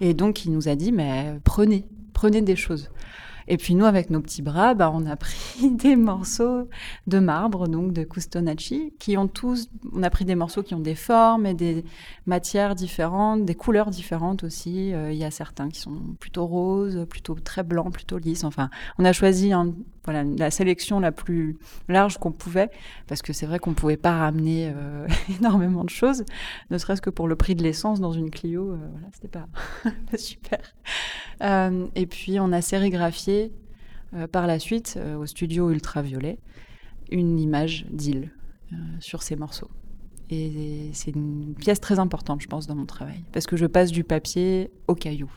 Et 0.00 0.14
donc 0.14 0.44
il 0.44 0.52
nous 0.52 0.68
a 0.68 0.76
dit, 0.76 0.92
mais 0.92 1.38
prenez, 1.44 1.84
prenez 2.12 2.42
des 2.42 2.56
choses. 2.56 2.90
Et 3.50 3.56
puis 3.56 3.74
nous, 3.74 3.86
avec 3.86 4.10
nos 4.10 4.20
petits 4.20 4.42
bras, 4.42 4.74
bah, 4.74 4.92
on 4.94 5.06
a 5.06 5.16
pris 5.16 5.70
des 5.70 5.96
morceaux 5.96 6.68
de 7.06 7.18
marbre, 7.18 7.66
donc 7.66 7.92
de 7.92 8.04
Custonacci, 8.04 8.92
qui 8.98 9.16
ont 9.16 9.26
tous, 9.26 9.70
on 9.92 10.02
a 10.02 10.10
pris 10.10 10.26
des 10.26 10.34
morceaux 10.34 10.62
qui 10.62 10.74
ont 10.74 10.80
des 10.80 10.94
formes 10.94 11.46
et 11.46 11.54
des 11.54 11.84
matières 12.26 12.74
différentes, 12.74 13.46
des 13.46 13.54
couleurs 13.54 13.90
différentes 13.90 14.44
aussi. 14.44 14.92
Euh, 14.92 15.12
il 15.12 15.18
y 15.18 15.24
a 15.24 15.30
certains 15.30 15.70
qui 15.70 15.80
sont 15.80 15.96
plutôt 16.20 16.46
roses, 16.46 17.06
plutôt 17.08 17.34
très 17.34 17.62
blancs, 17.62 17.92
plutôt 17.92 18.18
lisses. 18.18 18.44
Enfin, 18.44 18.68
on 18.98 19.04
a 19.06 19.14
choisi 19.14 19.54
la 20.12 20.50
sélection 20.50 21.00
la 21.00 21.12
plus 21.12 21.56
large 21.88 22.18
qu'on 22.18 22.32
pouvait, 22.32 22.70
parce 23.06 23.22
que 23.22 23.32
c'est 23.32 23.46
vrai 23.46 23.58
qu'on 23.58 23.70
ne 23.70 23.74
pouvait 23.74 23.96
pas 23.96 24.18
ramener 24.18 24.72
euh, 24.74 25.06
énormément 25.40 25.84
de 25.84 25.90
choses, 25.90 26.24
ne 26.70 26.78
serait-ce 26.78 27.02
que 27.02 27.10
pour 27.10 27.28
le 27.28 27.36
prix 27.36 27.54
de 27.54 27.62
l'essence 27.62 28.00
dans 28.00 28.12
une 28.12 28.30
Clio, 28.30 28.72
euh, 28.72 28.76
voilà, 28.92 29.06
c'était 29.12 29.28
pas, 29.28 29.46
super. 30.16 30.60
et 31.94 32.06
puis 32.06 32.40
on 32.40 32.52
a 32.52 32.60
sérigraphié 32.60 33.52
euh, 34.14 34.26
par 34.26 34.46
la 34.46 34.58
suite 34.58 34.94
euh, 34.96 35.18
au 35.18 35.26
studio 35.26 35.70
ultraviolet 35.70 36.38
une 37.10 37.38
image 37.38 37.84
d'île 37.90 38.32
euh, 38.72 38.76
sur 39.00 39.22
ces 39.22 39.36
morceaux. 39.36 39.70
Et 40.30 40.88
c'est 40.94 41.10
une 41.10 41.54
pièce 41.54 41.78
très 41.78 41.98
importante, 41.98 42.40
je 42.40 42.46
pense, 42.46 42.66
dans 42.66 42.74
mon 42.74 42.86
travail, 42.86 43.22
parce 43.32 43.46
que 43.46 43.56
je 43.56 43.66
passe 43.66 43.90
du 43.90 44.04
papier 44.04 44.70
au 44.86 44.94
caillou. 44.94 45.30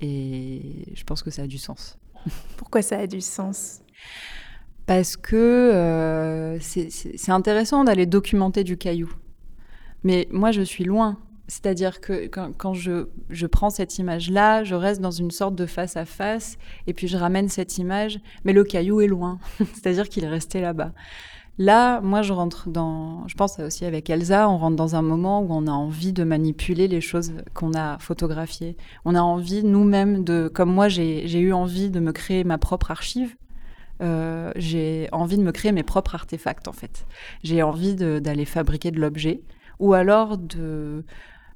Et 0.00 0.92
je 0.94 1.02
pense 1.02 1.22
que 1.22 1.30
ça 1.30 1.42
a 1.42 1.46
du 1.48 1.58
sens. 1.58 1.98
Pourquoi 2.56 2.82
ça 2.82 2.98
a 2.98 3.06
du 3.06 3.20
sens? 3.20 3.80
Parce 4.86 5.16
que 5.16 6.58
c'est 6.60 7.32
intéressant 7.32 7.84
d'aller 7.84 8.06
documenter 8.06 8.64
du 8.64 8.76
caillou. 8.76 9.10
Mais 10.02 10.28
moi, 10.30 10.52
je 10.52 10.60
suis 10.60 10.84
loin 10.84 11.18
c'est-à-dire 11.46 12.00
que 12.00 12.26
quand, 12.26 12.74
je, 12.74 13.46
prends 13.46 13.70
cette 13.70 13.98
image-là, 13.98 14.64
je 14.64 14.74
reste 14.74 15.00
dans 15.00 15.10
une 15.10 15.30
sorte 15.30 15.54
de 15.54 15.66
face 15.66 15.96
à 15.96 16.04
face, 16.04 16.56
et 16.86 16.94
puis 16.94 17.06
je 17.06 17.16
ramène 17.16 17.48
cette 17.48 17.76
image, 17.78 18.18
mais 18.44 18.52
le 18.52 18.64
caillou 18.64 19.00
est 19.00 19.06
loin, 19.06 19.38
c'est-à-dire 19.58 20.08
qu'il 20.08 20.24
est 20.24 20.28
resté 20.28 20.60
là-bas. 20.60 20.92
Là, 21.58 22.00
moi, 22.00 22.22
je 22.22 22.32
rentre 22.32 22.68
dans, 22.68 23.26
je 23.28 23.34
pense 23.34 23.60
aussi 23.60 23.84
avec 23.84 24.10
Elsa, 24.10 24.48
on 24.48 24.58
rentre 24.58 24.76
dans 24.76 24.96
un 24.96 25.02
moment 25.02 25.40
où 25.40 25.48
on 25.50 25.68
a 25.68 25.70
envie 25.70 26.12
de 26.12 26.24
manipuler 26.24 26.88
les 26.88 27.00
choses 27.00 27.32
qu'on 27.54 27.74
a 27.74 27.98
photographiées. 27.98 28.76
On 29.04 29.14
a 29.14 29.20
envie 29.20 29.62
nous-mêmes 29.62 30.24
de, 30.24 30.48
comme 30.52 30.72
moi, 30.72 30.88
j'ai 30.88 31.38
eu 31.38 31.52
envie 31.52 31.90
de 31.90 32.00
me 32.00 32.12
créer 32.12 32.42
ma 32.42 32.58
propre 32.58 32.90
archive. 32.90 33.36
Euh, 34.02 34.50
j'ai 34.56 35.08
envie 35.12 35.36
de 35.36 35.42
me 35.42 35.52
créer 35.52 35.70
mes 35.70 35.84
propres 35.84 36.16
artefacts 36.16 36.66
en 36.66 36.72
fait. 36.72 37.06
J'ai 37.44 37.62
envie 37.62 37.94
d'aller 37.94 38.44
fabriquer 38.44 38.90
de 38.90 39.00
l'objet 39.00 39.42
ou 39.78 39.94
alors 39.94 40.36
de 40.36 41.04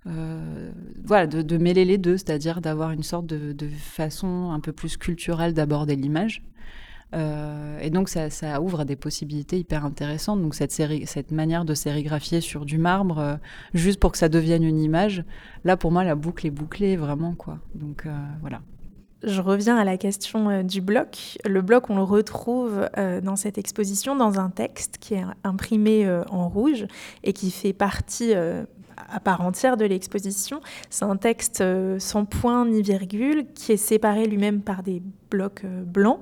euh, 0.07 0.71
voilà, 1.05 1.27
de, 1.27 1.59
mêler 1.59 1.85
les 1.85 1.99
deux, 1.99 2.17
c'est-à-dire 2.17 2.61
d'avoir 2.61 2.93
une 2.93 3.03
sorte 3.03 3.27
de, 3.27 3.69
façon 3.69 4.51
un 4.53 4.61
peu 4.61 4.73
plus 4.73 4.97
culturelle 4.97 5.55
d'aborder 5.55 5.97
l'image. 5.97 6.43
Euh, 7.15 7.79
et 7.81 7.91
donc 7.91 8.09
ça, 8.09 8.61
ouvre 8.61 8.81
à 8.81 8.85
des 8.85 8.97
possibilités 8.97 9.59
hyper 9.59 9.85
intéressantes. 9.85 10.43
Donc 10.43 10.55
cette, 10.55 10.73
série, 10.73 11.07
cette 11.07 11.31
manière 11.31 11.65
de 11.65 11.75
sérigraphier 11.75 12.41
sur 12.41 12.65
du 12.65 12.79
marbre, 12.79 13.19
euh, 13.19 13.37
juste 13.75 14.01
pour 14.01 14.13
que 14.13 14.19
ça 14.19 14.29
devienne 14.29 14.63
une 14.63 14.81
image, 14.81 15.25
là 15.65 15.77
pour 15.77 15.91
moi 15.91 16.05
la 16.05 16.15
boucle 16.15 16.47
est 16.47 16.51
bouclée 16.51 16.97
vraiment 16.97 17.35
quoi. 17.35 17.59
Donc 17.75 18.07
voilà. 18.41 18.61
Je 19.25 19.41
reviens 19.41 19.77
à 19.77 19.85
la 19.85 19.97
question 19.97 20.63
du 20.63 20.81
bloc. 20.81 21.39
Le 21.45 21.61
bloc, 21.61 21.91
on 21.91 21.97
le 21.97 22.03
retrouve 22.03 22.89
dans 22.97 23.35
cette 23.35 23.59
exposition 23.59 24.15
dans 24.15 24.39
un 24.39 24.49
texte 24.49 24.99
qui 24.99 25.15
est 25.15 25.25
imprimé 25.43 26.09
en 26.31 26.49
rouge 26.49 26.87
et 27.25 27.33
qui 27.33 27.51
fait 27.51 27.73
partie 27.73 28.33
à 29.11 29.21
part 29.21 29.41
entière 29.41 29.77
de 29.77 29.85
l'exposition. 29.85 30.61
C'est 30.91 31.05
un 31.05 31.17
texte 31.17 31.61
euh, 31.61 31.99
sans 31.99 32.25
point 32.25 32.67
ni 32.67 32.83
virgule 32.83 33.47
qui 33.55 33.73
est 33.73 33.77
séparé 33.77 34.27
lui-même 34.27 34.61
par 34.63 34.83
des 34.83 35.03
blocs 35.31 35.63
euh, 35.65 35.83
blancs. 35.85 36.21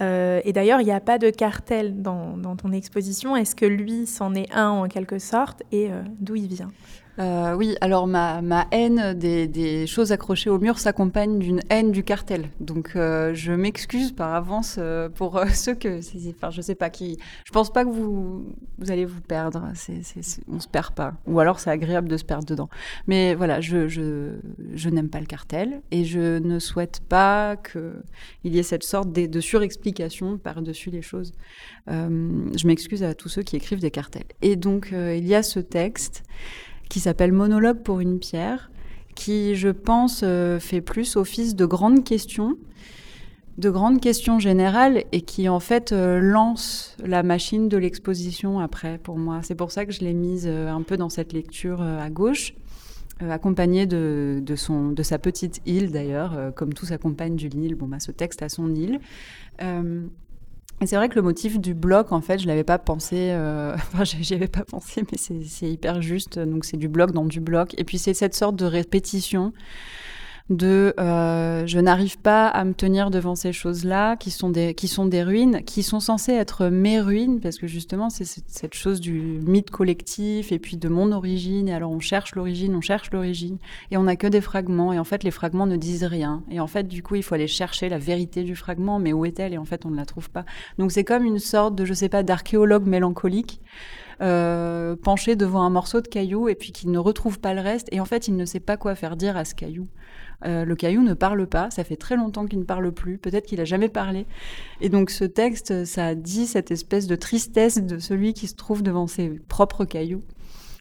Euh, 0.00 0.40
et 0.44 0.52
d'ailleurs, 0.52 0.80
il 0.80 0.84
n'y 0.84 0.92
a 0.92 1.00
pas 1.00 1.18
de 1.18 1.30
cartel 1.30 2.02
dans, 2.02 2.36
dans 2.36 2.56
ton 2.56 2.72
exposition. 2.72 3.36
Est-ce 3.36 3.54
que 3.54 3.66
lui, 3.66 4.06
c'en 4.06 4.34
est 4.34 4.52
un 4.52 4.70
en 4.70 4.88
quelque 4.88 5.18
sorte? 5.18 5.62
Et 5.72 5.90
d'où 6.20 6.36
il 6.36 6.48
vient? 6.48 6.70
Euh, 7.18 7.54
oui, 7.54 7.76
alors 7.80 8.06
ma, 8.06 8.40
haine 8.70 9.14
des, 9.14 9.86
choses 9.86 10.12
accrochées 10.12 10.50
au 10.50 10.58
mur 10.58 10.78
s'accompagne 10.78 11.38
d'une 11.38 11.60
haine 11.68 11.92
du 11.92 12.02
cartel. 12.04 12.48
Donc 12.60 12.92
euh, 12.96 13.34
je 13.34 13.52
m'excuse 13.52 14.12
par 14.12 14.34
avance 14.34 14.76
euh, 14.78 15.08
pour 15.08 15.42
ceux 15.52 15.74
que, 15.74 16.00
enfin 16.30 16.50
je 16.50 16.62
sais 16.62 16.74
pas 16.74 16.90
qui, 16.90 17.18
je 17.44 17.52
pense 17.52 17.72
pas 17.72 17.84
que 17.84 17.90
vous, 17.90 18.46
allez 18.88 19.04
vous 19.04 19.20
perdre. 19.20 19.68
C'est, 19.74 20.00
on 20.48 20.60
se 20.60 20.68
perd 20.68 20.94
pas. 20.94 21.14
Ou 21.26 21.40
alors 21.40 21.60
c'est 21.60 21.70
agréable 21.70 22.08
de 22.08 22.16
se 22.16 22.24
perdre 22.24 22.46
dedans. 22.46 22.68
Mais 23.06 23.34
voilà, 23.34 23.60
je, 23.60 23.88
je, 23.88 24.88
n'aime 24.88 25.08
pas 25.08 25.20
le 25.20 25.26
cartel 25.26 25.82
et 25.90 26.04
je 26.04 26.38
ne 26.38 26.58
souhaite 26.58 27.00
pas 27.08 27.56
qu'il 27.56 28.54
y 28.54 28.58
ait 28.58 28.64
cette 28.64 28.82
sorte 28.82 29.12
de, 29.12 29.26
de 29.26 29.40
surexplication 29.40 30.38
par-dessus 30.38 30.90
les 30.90 31.02
choses. 31.02 31.32
je 31.86 32.66
m'excuse 32.66 33.02
à 33.02 33.14
tous 33.14 33.28
ceux 33.28 33.42
qui 33.42 33.56
écrivent 33.56 33.80
des 33.80 33.90
cartels. 33.90 34.24
Et 34.42 34.56
donc 34.56 34.92
il 34.92 35.26
y 35.26 35.34
a 35.34 35.42
ce 35.42 35.60
texte 35.60 36.24
qui 36.90 37.00
s'appelle 37.00 37.32
Monologue 37.32 37.78
pour 37.82 38.00
une 38.00 38.18
pierre, 38.18 38.70
qui, 39.14 39.54
je 39.54 39.68
pense, 39.68 40.20
euh, 40.22 40.58
fait 40.58 40.82
plus 40.82 41.16
office 41.16 41.54
de 41.54 41.64
grandes 41.64 42.04
questions, 42.04 42.56
de 43.56 43.70
grandes 43.70 44.00
questions 44.00 44.38
générales, 44.38 45.04
et 45.12 45.22
qui, 45.22 45.48
en 45.48 45.60
fait, 45.60 45.92
euh, 45.92 46.20
lance 46.20 46.96
la 47.02 47.22
machine 47.22 47.68
de 47.68 47.78
l'exposition 47.78 48.58
après, 48.58 48.98
pour 48.98 49.16
moi. 49.16 49.40
C'est 49.42 49.54
pour 49.54 49.70
ça 49.70 49.86
que 49.86 49.92
je 49.92 50.00
l'ai 50.00 50.14
mise 50.14 50.46
euh, 50.46 50.68
un 50.68 50.82
peu 50.82 50.96
dans 50.96 51.08
cette 51.08 51.32
lecture 51.32 51.80
à 51.80 52.10
gauche. 52.10 52.54
accompagnée 53.20 53.86
de, 53.86 54.40
de, 54.42 54.56
son, 54.56 54.90
de 54.90 55.02
sa 55.02 55.18
petite 55.18 55.60
île 55.66 55.92
d'ailleurs, 55.92 56.52
comme 56.56 56.72
tout 56.72 56.86
s'accompagne 56.86 57.36
d'une 57.36 57.62
île, 57.62 57.74
bon, 57.74 57.86
bah, 57.86 58.00
ce 58.00 58.10
texte 58.12 58.42
a 58.42 58.48
son 58.48 58.74
île. 58.74 58.98
Et 60.82 60.86
c'est 60.86 60.96
vrai 60.96 61.10
que 61.10 61.14
le 61.14 61.22
motif 61.22 61.60
du 61.60 61.74
bloc, 61.74 62.10
en 62.10 62.22
fait, 62.22 62.38
je 62.38 62.46
l'avais 62.46 62.64
pas 62.64 62.78
pensé. 62.78 63.30
Euh... 63.32 63.74
Enfin, 63.92 64.04
j'y 64.04 64.34
avais 64.34 64.48
pas 64.48 64.64
pensé, 64.64 65.02
mais 65.10 65.18
c'est 65.18 65.70
hyper 65.70 66.00
juste. 66.00 66.38
Donc, 66.38 66.64
c'est 66.64 66.78
du 66.78 66.88
bloc 66.88 67.12
dans 67.12 67.24
du 67.24 67.40
bloc. 67.40 67.74
Et 67.78 67.84
puis, 67.84 67.98
c'est 67.98 68.14
cette 68.14 68.34
sorte 68.34 68.56
de 68.56 68.64
répétition 68.64 69.52
de 70.50 70.94
euh, 70.98 71.64
je 71.66 71.78
n'arrive 71.78 72.18
pas 72.18 72.48
à 72.48 72.64
me 72.64 72.74
tenir 72.74 73.10
devant 73.10 73.36
ces 73.36 73.52
choses-là 73.52 74.16
qui 74.16 74.32
sont 74.32 74.50
des 74.50 74.74
qui 74.74 74.88
sont 74.88 75.06
des 75.06 75.22
ruines 75.22 75.62
qui 75.64 75.84
sont 75.84 76.00
censées 76.00 76.32
être 76.32 76.66
mes 76.66 77.00
ruines 77.00 77.40
parce 77.40 77.56
que 77.56 77.68
justement 77.68 78.10
c'est 78.10 78.24
cette 78.24 78.74
chose 78.74 79.00
du 79.00 79.40
mythe 79.46 79.70
collectif 79.70 80.50
et 80.50 80.58
puis 80.58 80.76
de 80.76 80.88
mon 80.88 81.12
origine. 81.12 81.68
Et 81.68 81.74
alors 81.74 81.92
on 81.92 82.00
cherche 82.00 82.34
l'origine 82.34 82.74
on 82.74 82.80
cherche 82.80 83.12
l'origine 83.12 83.58
et 83.92 83.96
on 83.96 84.02
n'a 84.02 84.16
que 84.16 84.26
des 84.26 84.40
fragments 84.40 84.92
et 84.92 84.98
en 84.98 85.04
fait 85.04 85.22
les 85.22 85.30
fragments 85.30 85.66
ne 85.66 85.76
disent 85.76 86.04
rien. 86.04 86.42
Et 86.50 86.58
en 86.58 86.66
fait 86.66 86.88
du 86.88 87.04
coup 87.04 87.14
il 87.14 87.22
faut 87.22 87.36
aller 87.36 87.46
chercher 87.46 87.88
la 87.88 87.98
vérité 87.98 88.42
du 88.42 88.56
fragment 88.56 88.98
mais 88.98 89.12
où 89.12 89.24
est-elle? 89.24 89.54
Et 89.54 89.58
en 89.58 89.64
fait 89.64 89.86
on 89.86 89.90
ne 89.90 89.96
la 89.96 90.04
trouve 90.04 90.30
pas. 90.30 90.44
Donc 90.78 90.90
c'est 90.90 91.04
comme 91.04 91.24
une 91.24 91.38
sorte 91.38 91.76
de 91.76 91.84
je 91.84 91.94
sais 91.94 92.08
pas 92.08 92.24
d'archéologue 92.24 92.86
mélancolique 92.86 93.60
euh, 94.22 94.96
penché 94.96 95.36
devant 95.36 95.62
un 95.62 95.70
morceau 95.70 96.00
de 96.00 96.08
caillou 96.08 96.48
et 96.48 96.54
puis 96.54 96.72
qui 96.72 96.88
ne 96.88 96.98
retrouve 96.98 97.40
pas 97.40 97.54
le 97.54 97.60
reste 97.60 97.88
et 97.90 98.00
en 98.00 98.04
fait 98.04 98.28
il 98.28 98.36
ne 98.36 98.44
sait 98.44 98.60
pas 98.60 98.76
quoi 98.76 98.94
faire 98.94 99.16
dire 99.16 99.36
à 99.36 99.44
ce 99.44 99.54
caillou 99.54 99.88
euh, 100.46 100.64
le 100.64 100.74
caillou 100.74 101.02
ne 101.02 101.14
parle 101.14 101.46
pas, 101.46 101.70
ça 101.70 101.84
fait 101.84 101.96
très 101.96 102.16
longtemps 102.16 102.46
qu'il 102.46 102.58
ne 102.60 102.64
parle 102.64 102.92
plus, 102.92 103.18
peut-être 103.18 103.46
qu'il 103.46 103.60
a 103.60 103.64
jamais 103.64 103.88
parlé. 103.88 104.26
Et 104.80 104.88
donc 104.88 105.10
ce 105.10 105.24
texte, 105.24 105.84
ça 105.84 106.14
dit 106.14 106.46
cette 106.46 106.70
espèce 106.70 107.06
de 107.06 107.16
tristesse 107.16 107.82
de 107.82 107.98
celui 107.98 108.32
qui 108.32 108.46
se 108.46 108.54
trouve 108.54 108.82
devant 108.82 109.06
ses 109.06 109.28
propres 109.48 109.84
cailloux. 109.84 110.22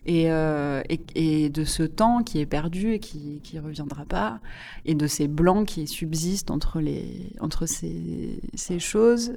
Et, 0.05 0.31
euh, 0.31 0.81
de 1.15 1.63
ce 1.65 1.83
temps 1.83 2.23
qui 2.23 2.39
est 2.39 2.45
perdu 2.45 2.93
et 2.93 2.99
qui 2.99 3.41
ne 3.53 3.59
reviendra 3.59 4.05
pas, 4.05 4.39
et 4.85 4.95
de 4.95 5.07
ces 5.07 5.27
blancs 5.27 5.67
qui 5.67 5.87
subsistent 5.87 6.51
entre, 6.51 6.79
les, 6.79 7.33
entre 7.41 7.65
ces, 7.65 8.79
choses. 8.79 9.33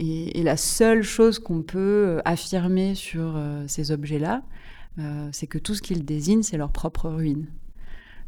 Et, 0.00 0.42
la 0.42 0.56
seule 0.56 1.02
chose 1.02 1.38
qu'on 1.38 1.62
peut 1.62 2.20
affirmer 2.24 2.94
sur 2.94 3.34
euh, 3.36 3.64
ces 3.68 3.92
objets-là, 3.92 4.42
c'est 5.32 5.46
que 5.46 5.56
tout 5.56 5.74
ce 5.74 5.80
qu'ils 5.80 6.04
désignent, 6.04 6.42
c'est 6.42 6.58
leur 6.58 6.72
propre 6.72 7.08
ruine. 7.08 7.46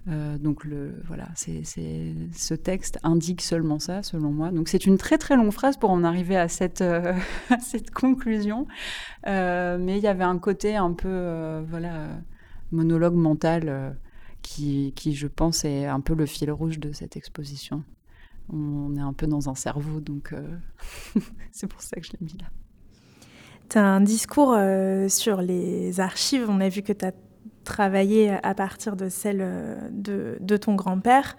Euh, 0.08 0.36
donc 0.36 0.66
voilà, 1.04 1.28
ce 1.36 2.54
texte 2.54 2.98
indique 3.02 3.40
seulement 3.40 3.78
ça, 3.78 4.02
selon 4.02 4.30
moi. 4.30 4.50
Donc 4.50 4.68
c'est 4.68 4.86
une 4.86 4.98
très 4.98 5.18
très 5.18 5.36
longue 5.36 5.52
phrase 5.52 5.76
pour 5.76 5.90
en 5.90 6.02
arriver 6.04 6.36
à 6.36 6.48
cette, 6.48 6.80
euh, 6.80 7.14
conclusion. 7.94 8.66
Euh, 9.26 9.78
mais 9.78 9.98
il 9.98 10.02
y 10.02 10.08
avait 10.08 10.24
un 10.24 10.38
côté 10.38 10.76
un 10.76 10.92
peu 10.92 11.62
voilà, 11.68 12.08
monologue 12.72 13.14
mental 13.14 13.96
qui, 14.42 14.92
qui, 14.96 15.14
je 15.14 15.28
pense, 15.28 15.64
est 15.64 15.86
un 15.86 16.00
peu 16.00 16.14
le 16.14 16.26
fil 16.26 16.50
rouge 16.50 16.78
de 16.80 16.92
cette 16.92 17.16
exposition. 17.16 17.84
On 18.52 18.94
est 18.96 19.00
un 19.00 19.12
peu 19.12 19.26
dans 19.26 19.48
un 19.48 19.54
cerveau, 19.54 20.00
donc 20.00 20.34
c'est 21.52 21.66
pour 21.66 21.80
ça 21.80 21.96
que 21.96 22.06
je 22.06 22.12
l'ai 22.12 22.18
mis 22.20 22.36
là. 22.38 22.46
Tu 23.70 23.78
as 23.78 23.86
un 23.86 24.02
discours 24.02 24.54
sur 25.08 25.40
les 25.40 26.00
archives. 26.00 26.46
On 26.48 26.60
a 26.60 26.68
vu 26.68 26.82
que 26.82 26.92
tu 26.92 27.04
as 27.06 27.12
travailler 27.62 28.30
à 28.42 28.54
partir 28.54 28.96
de 28.96 29.08
celle 29.08 29.40
euh, 29.40 29.88
de, 29.90 30.56
ton 30.56 30.74
grand-père. 30.74 31.36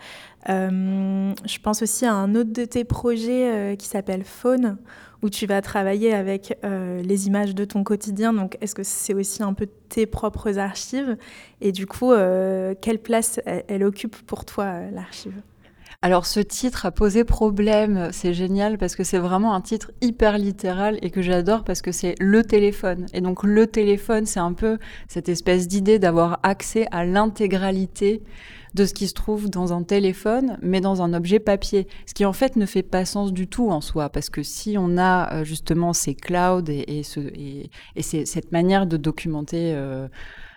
Euh, 0.49 1.33
je 1.45 1.59
pense 1.59 1.81
aussi 1.81 2.05
à 2.05 2.13
un 2.13 2.35
autre 2.35 2.51
de 2.51 2.65
tes 2.65 2.83
projets 2.83 3.51
euh, 3.51 3.75
qui 3.75 3.87
s'appelle 3.87 4.23
Faune, 4.23 4.77
où 5.21 5.29
tu 5.29 5.45
vas 5.45 5.61
travailler 5.61 6.13
avec 6.13 6.57
les 6.63 7.27
images 7.27 7.55
de 7.55 7.63
ton 7.63 7.85
quotidien. 7.85 8.33
Donc, 8.33 8.57
est-ce 8.59 8.75
que 8.75 8.83
c'est 8.83 9.13
aussi 9.13 9.41
un 9.41 9.53
peu 9.53 9.67
tes 9.87 10.05
propres 10.05 10.59
archives? 10.59 11.15
Et 11.61 11.71
du 11.71 11.87
coup, 11.87 12.11
quelle 12.81 12.99
place 12.99 13.39
elle 13.45 13.85
occupe 13.85 14.17
pour 14.23 14.43
toi, 14.43 14.81
l'archive? 14.91 15.41
Alors 16.03 16.25
ce 16.25 16.41
titre 16.41 16.85
a 16.85 16.91
posé 16.91 17.23
problème, 17.23 18.09
c'est 18.11 18.33
génial 18.33 18.77
parce 18.77 18.97
que 18.97 19.05
c'est 19.05 19.19
vraiment 19.19 19.53
un 19.53 19.61
titre 19.61 19.91
hyper 20.01 20.37
littéral 20.37 20.99
et 21.01 21.09
que 21.09 21.21
j'adore 21.21 21.63
parce 21.63 21.81
que 21.81 21.93
c'est 21.93 22.15
le 22.19 22.43
téléphone. 22.43 23.05
Et 23.13 23.21
donc 23.21 23.43
le 23.43 23.67
téléphone, 23.67 24.25
c'est 24.25 24.41
un 24.41 24.51
peu 24.51 24.79
cette 25.07 25.29
espèce 25.29 25.65
d'idée 25.65 25.99
d'avoir 25.99 26.41
accès 26.43 26.87
à 26.91 27.05
l'intégralité 27.05 28.21
de 28.73 28.85
ce 28.85 28.93
qui 28.93 29.07
se 29.07 29.13
trouve 29.13 29.49
dans 29.49 29.71
un 29.71 29.83
téléphone, 29.83 30.57
mais 30.61 30.81
dans 30.81 31.01
un 31.01 31.13
objet 31.13 31.39
papier. 31.39 31.87
Ce 32.05 32.13
qui 32.13 32.25
en 32.25 32.33
fait 32.33 32.57
ne 32.57 32.65
fait 32.65 32.83
pas 32.83 33.05
sens 33.05 33.31
du 33.31 33.47
tout 33.47 33.69
en 33.69 33.79
soi, 33.79 34.09
parce 34.09 34.29
que 34.29 34.43
si 34.43 34.75
on 34.77 34.97
a 34.97 35.33
euh, 35.33 35.43
justement 35.45 35.93
ces 35.93 36.15
clouds 36.15 36.65
et, 36.67 37.03
cette 38.01 38.51
manière 38.51 38.87
de 38.87 38.97
documenter 38.97 39.71
euh, 39.73 40.09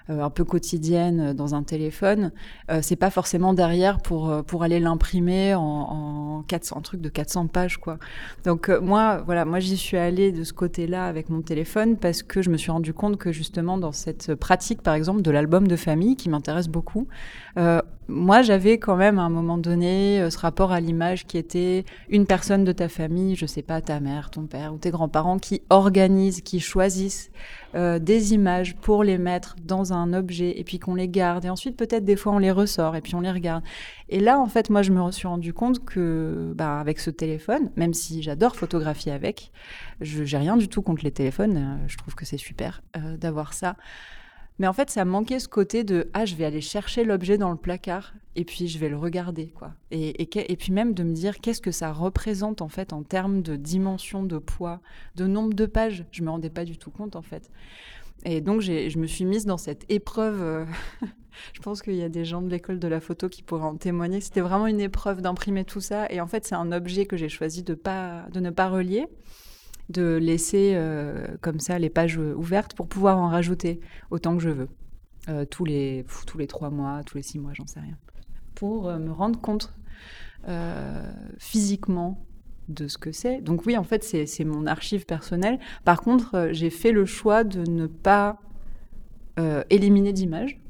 un 0.09 0.31
peu 0.31 0.45
quotidienne 0.45 1.21
euh, 1.21 1.35
dans 1.35 1.55
un 1.55 1.63
téléphone, 1.63 2.33
euh, 2.71 2.81
c'est 2.83 2.97
pas 2.97 3.11
forcément 3.11 3.55
derrière 3.55 4.01
pour, 4.01 4.45
pour 4.45 4.63
aller 4.63 4.81
l'imprimer 4.81 5.55
en, 5.55 5.63
en 5.63 6.43
400, 6.43 6.79
un 6.79 6.81
truc 6.81 7.01
de 7.01 7.09
400 7.09 7.47
pages, 7.49 7.79
quoi. 7.79 7.99
Donc 8.45 8.69
moi, 8.69 9.23
voilà, 9.25 9.45
moi 9.45 9.61
j'y 9.61 9.77
suis 9.77 9.97
allée 9.97 10.33
de 10.33 10.45
ce 10.45 10.53
côté-là 10.53 11.07
avec 11.07 11.29
mon 11.29 11.43
téléphone 11.43 11.97
parce 11.97 12.23
que 12.23 12.43
je 12.43 12.51
me 12.51 12.57
suis 12.57 12.71
rendu 12.71 12.93
compte 12.93 13.17
que 13.17 13.33
justement 13.33 13.79
dans 13.79 13.93
cette 13.93 14.35
pratique, 14.35 14.83
par 14.83 14.95
exemple, 14.95 15.23
de 15.23 15.31
l'album 15.31 15.67
de 15.69 15.77
famille 15.77 16.17
qui 16.17 16.29
m'intéresse 16.29 16.69
beaucoup, 16.69 17.09
moi, 18.09 18.43
j'avais 18.43 18.79
quand 18.79 18.97
même 18.97 19.19
à 19.19 19.23
un 19.23 19.29
moment 19.29 19.59
donné 19.59 20.31
ce 20.31 20.39
rapport 20.39 20.73
à 20.73 20.81
l'image 20.81 21.27
qui 21.27 21.39
était 21.39 21.85
une 22.09 22.27
personne 22.27 22.65
de 22.65 22.73
ta 22.73 22.89
famille, 22.89 23.37
je 23.37 23.47
sais 23.47 23.63
pas, 23.63 23.81
ta 23.81 24.01
mère, 24.01 24.31
ton 24.31 24.47
père 24.47 24.75
ou 24.75 24.79
tes 24.79 24.91
grands-parents 24.91 25.39
qui 25.39 25.63
organisent, 25.71 26.41
qui 26.41 26.61
choisissent 26.61 27.31
euh, 27.75 27.99
des 27.99 28.33
images 28.33 28.75
pour 28.77 29.05
les 29.05 29.19
mettre 29.19 29.57
dans 29.63 29.93
un 29.93 30.15
objet 30.15 30.59
et 30.59 30.65
puis 30.65 30.79
qu'on 30.79 30.95
les 30.95 31.09
garde. 31.09 31.45
Et 31.45 31.51
ensuite, 31.51 31.77
peut-être 31.77 32.05
des 32.05 32.17
fois, 32.17 32.33
on 32.33 32.39
les 32.39 32.51
ressort 32.51 32.97
et 32.97 33.03
puis 33.03 33.15
on 33.15 33.21
les 33.21 33.31
regarde. 33.31 33.63
Et 34.09 34.21
là, 34.21 34.41
en 34.41 34.47
fait, 34.47 34.71
moi, 34.71 34.81
je 34.81 34.93
me 34.93 35.11
suis 35.11 35.29
rendu 35.29 35.53
compte 35.53 35.85
que, 35.85 36.53
bah, 36.57 36.79
avec 36.81 37.01
ce 37.01 37.11
téléphone, 37.11 37.71
même 37.77 37.93
si 37.93 38.23
j'adore 38.23 38.57
photographier 38.57 39.13
avec, 39.13 39.51
je 40.01 40.25
j'ai 40.25 40.39
rien 40.39 40.57
du 40.57 40.69
tout 40.69 40.81
contre 40.81 41.05
les 41.05 41.11
téléphones. 41.11 41.57
Euh, 41.57 41.85
je 41.87 41.97
trouve 41.99 42.15
que 42.15 42.25
c'est 42.25 42.39
super 42.39 42.83
euh, 42.97 43.17
d'avoir 43.17 43.53
ça. 43.53 43.77
Mais 44.59 44.67
en 44.67 44.73
fait, 44.73 44.91
ça 44.91 45.05
manquait 45.05 45.39
ce 45.39 45.49
côté 45.49 45.85
de 45.85 46.09
ah, 46.15 46.25
je 46.25 46.35
vais 46.35 46.45
aller 46.45 46.61
chercher 46.61 47.05
l'objet 47.05 47.37
dans 47.37 47.51
le 47.51 47.57
placard 47.57 48.15
et 48.37 48.45
puis 48.45 48.69
je 48.69 48.79
vais 48.79 48.89
le 48.89 48.97
regarder 48.97 49.49
quoi. 49.49 49.75
Et, 49.91 50.23
et, 50.23 50.57
puis 50.57 50.73
même 50.73 50.95
de 50.95 51.03
me 51.03 51.13
dire 51.13 51.41
qu'est-ce 51.41 51.61
que 51.61 51.71
ça 51.71 51.93
représente 51.93 52.63
en 52.63 52.69
fait 52.69 52.93
en 52.93 53.03
termes 53.03 53.43
de 53.43 53.57
dimension, 53.57 54.23
de 54.23 54.39
poids, 54.39 54.81
de 55.15 55.27
nombre 55.27 55.55
de 55.55 55.67
pages? 55.67 56.05
Je 56.11 56.23
me 56.23 56.31
rendais 56.31 56.51
pas 56.51 56.65
du 56.65 56.79
tout 56.79 56.91
compte 56.91 57.17
en 57.17 57.23
fait. 57.23 57.51
Et 58.25 58.41
donc 58.41 58.63
je 58.63 58.99
me 58.99 59.07
suis 59.07 59.27
mise 59.27 59.45
dans 59.45 59.59
cette 59.59 59.85
épreuve. 59.91 60.43
Euh, 60.43 60.65
je 61.53 61.61
pense 61.61 61.83
qu'il 61.83 61.97
y 61.97 62.03
a 62.03 62.09
des 62.09 62.25
gens 62.25 62.41
de 62.41 62.49
l'école 62.49 62.79
de 62.79 62.89
la 62.89 63.01
photo 63.01 63.29
qui 63.29 63.43
pourraient 63.43 63.65
en 63.65 63.77
témoigner. 63.77 64.23
C'était 64.23 64.41
vraiment 64.41 64.67
une 64.67 64.81
épreuve 64.81 65.21
d'imprimer 65.21 65.65
tout 65.65 65.83
ça. 65.83 66.07
Et 66.11 66.21
en 66.21 66.27
fait, 66.27 66.47
c'est 66.47 66.55
un 66.55 66.73
objet 66.73 67.05
que 67.05 67.19
j'ai 67.19 67.29
choisi 67.29 67.63
de 67.63 67.75
pas 67.75 68.27
de 68.33 68.41
ne 68.41 68.51
pas 68.51 68.71
relier 68.71 69.07
de 69.89 70.17
laisser 70.17 70.73
euh, 70.75 71.27
comme 71.41 71.61
ça 71.61 71.79
les 71.79 71.91
pages 71.91 72.19
ouvertes 72.19 72.75
pour 72.75 72.89
pouvoir 72.89 73.19
en 73.19 73.29
rajouter 73.29 73.81
autant 74.11 74.37
que 74.37 74.43
je 74.43 74.51
veux. 74.51 74.69
Euh, 75.29 75.45
tous, 75.45 75.65
les, 75.65 76.05
tous 76.27 76.39
les 76.39 76.47
trois 76.47 76.71
mois, 76.71 77.03
tous 77.05 77.17
les 77.17 77.23
six 77.23 77.39
mois, 77.39 77.53
j'en 77.55 77.67
sais 77.67 77.81
rien. 77.81 77.97
Pour 78.55 78.89
euh, 78.89 78.99
me 78.99 79.13
rendre 79.13 79.41
compte 79.41 79.73
physiquement 81.39 82.25
de 82.69 82.87
ce 82.87 82.99
que 82.99 83.11
c'est. 83.11 83.41
Donc 83.41 83.67
oui, 83.67 83.77
en 83.77 83.83
fait, 83.83 84.05
c'est 84.05 84.45
mon 84.45 84.67
archive 84.67 85.05
personnelle. 85.05 85.59
Par 85.85 86.03
contre, 86.03 86.51
j'ai 86.53 86.71
fait 86.71 86.93
le 86.93 87.05
choix 87.05 87.43
de 87.43 87.69
ne 87.69 87.89
pas 87.89 88.39
éliminer 89.69 90.13
d'images 90.13 90.61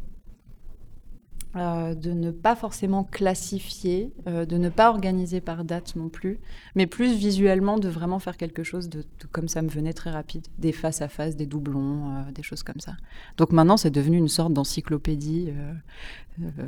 euh, 1.57 1.95
de 1.95 2.13
ne 2.13 2.31
pas 2.31 2.55
forcément 2.55 3.03
classifier, 3.03 4.13
euh, 4.27 4.45
de 4.45 4.59
ne 4.59 4.69
pas 4.69 4.91
organiser 4.91 5.41
par 5.41 5.65
date 5.65 5.97
non 5.97 6.11
plus, 6.11 6.39
mais 6.75 6.87
plus 6.87 7.15
visuellement 7.15 7.79
de 7.79 7.89
vraiment 7.89 8.19
faire 8.19 8.37
quelque 8.37 8.63
chose 8.63 8.91
de, 8.91 9.05
comme 9.33 9.49
ça 9.49 9.63
me 9.63 9.69
venait 9.69 9.95
très 9.95 10.11
rapide, 10.11 10.47
des 10.59 10.73
face 10.73 11.01
à 11.01 11.09
face, 11.09 11.35
des 11.35 11.47
doublons, 11.47 12.11
euh, 12.11 12.33
des 12.33 12.43
choses 12.43 12.63
comme 12.63 12.81
ça. 12.81 12.97
Donc 13.39 13.53
maintenant 13.53 13.79
c'est 13.79 13.91
devenu 13.91 14.19
une 14.19 14.29
sorte 14.29 14.53
d'encyclopédie, 14.53 15.51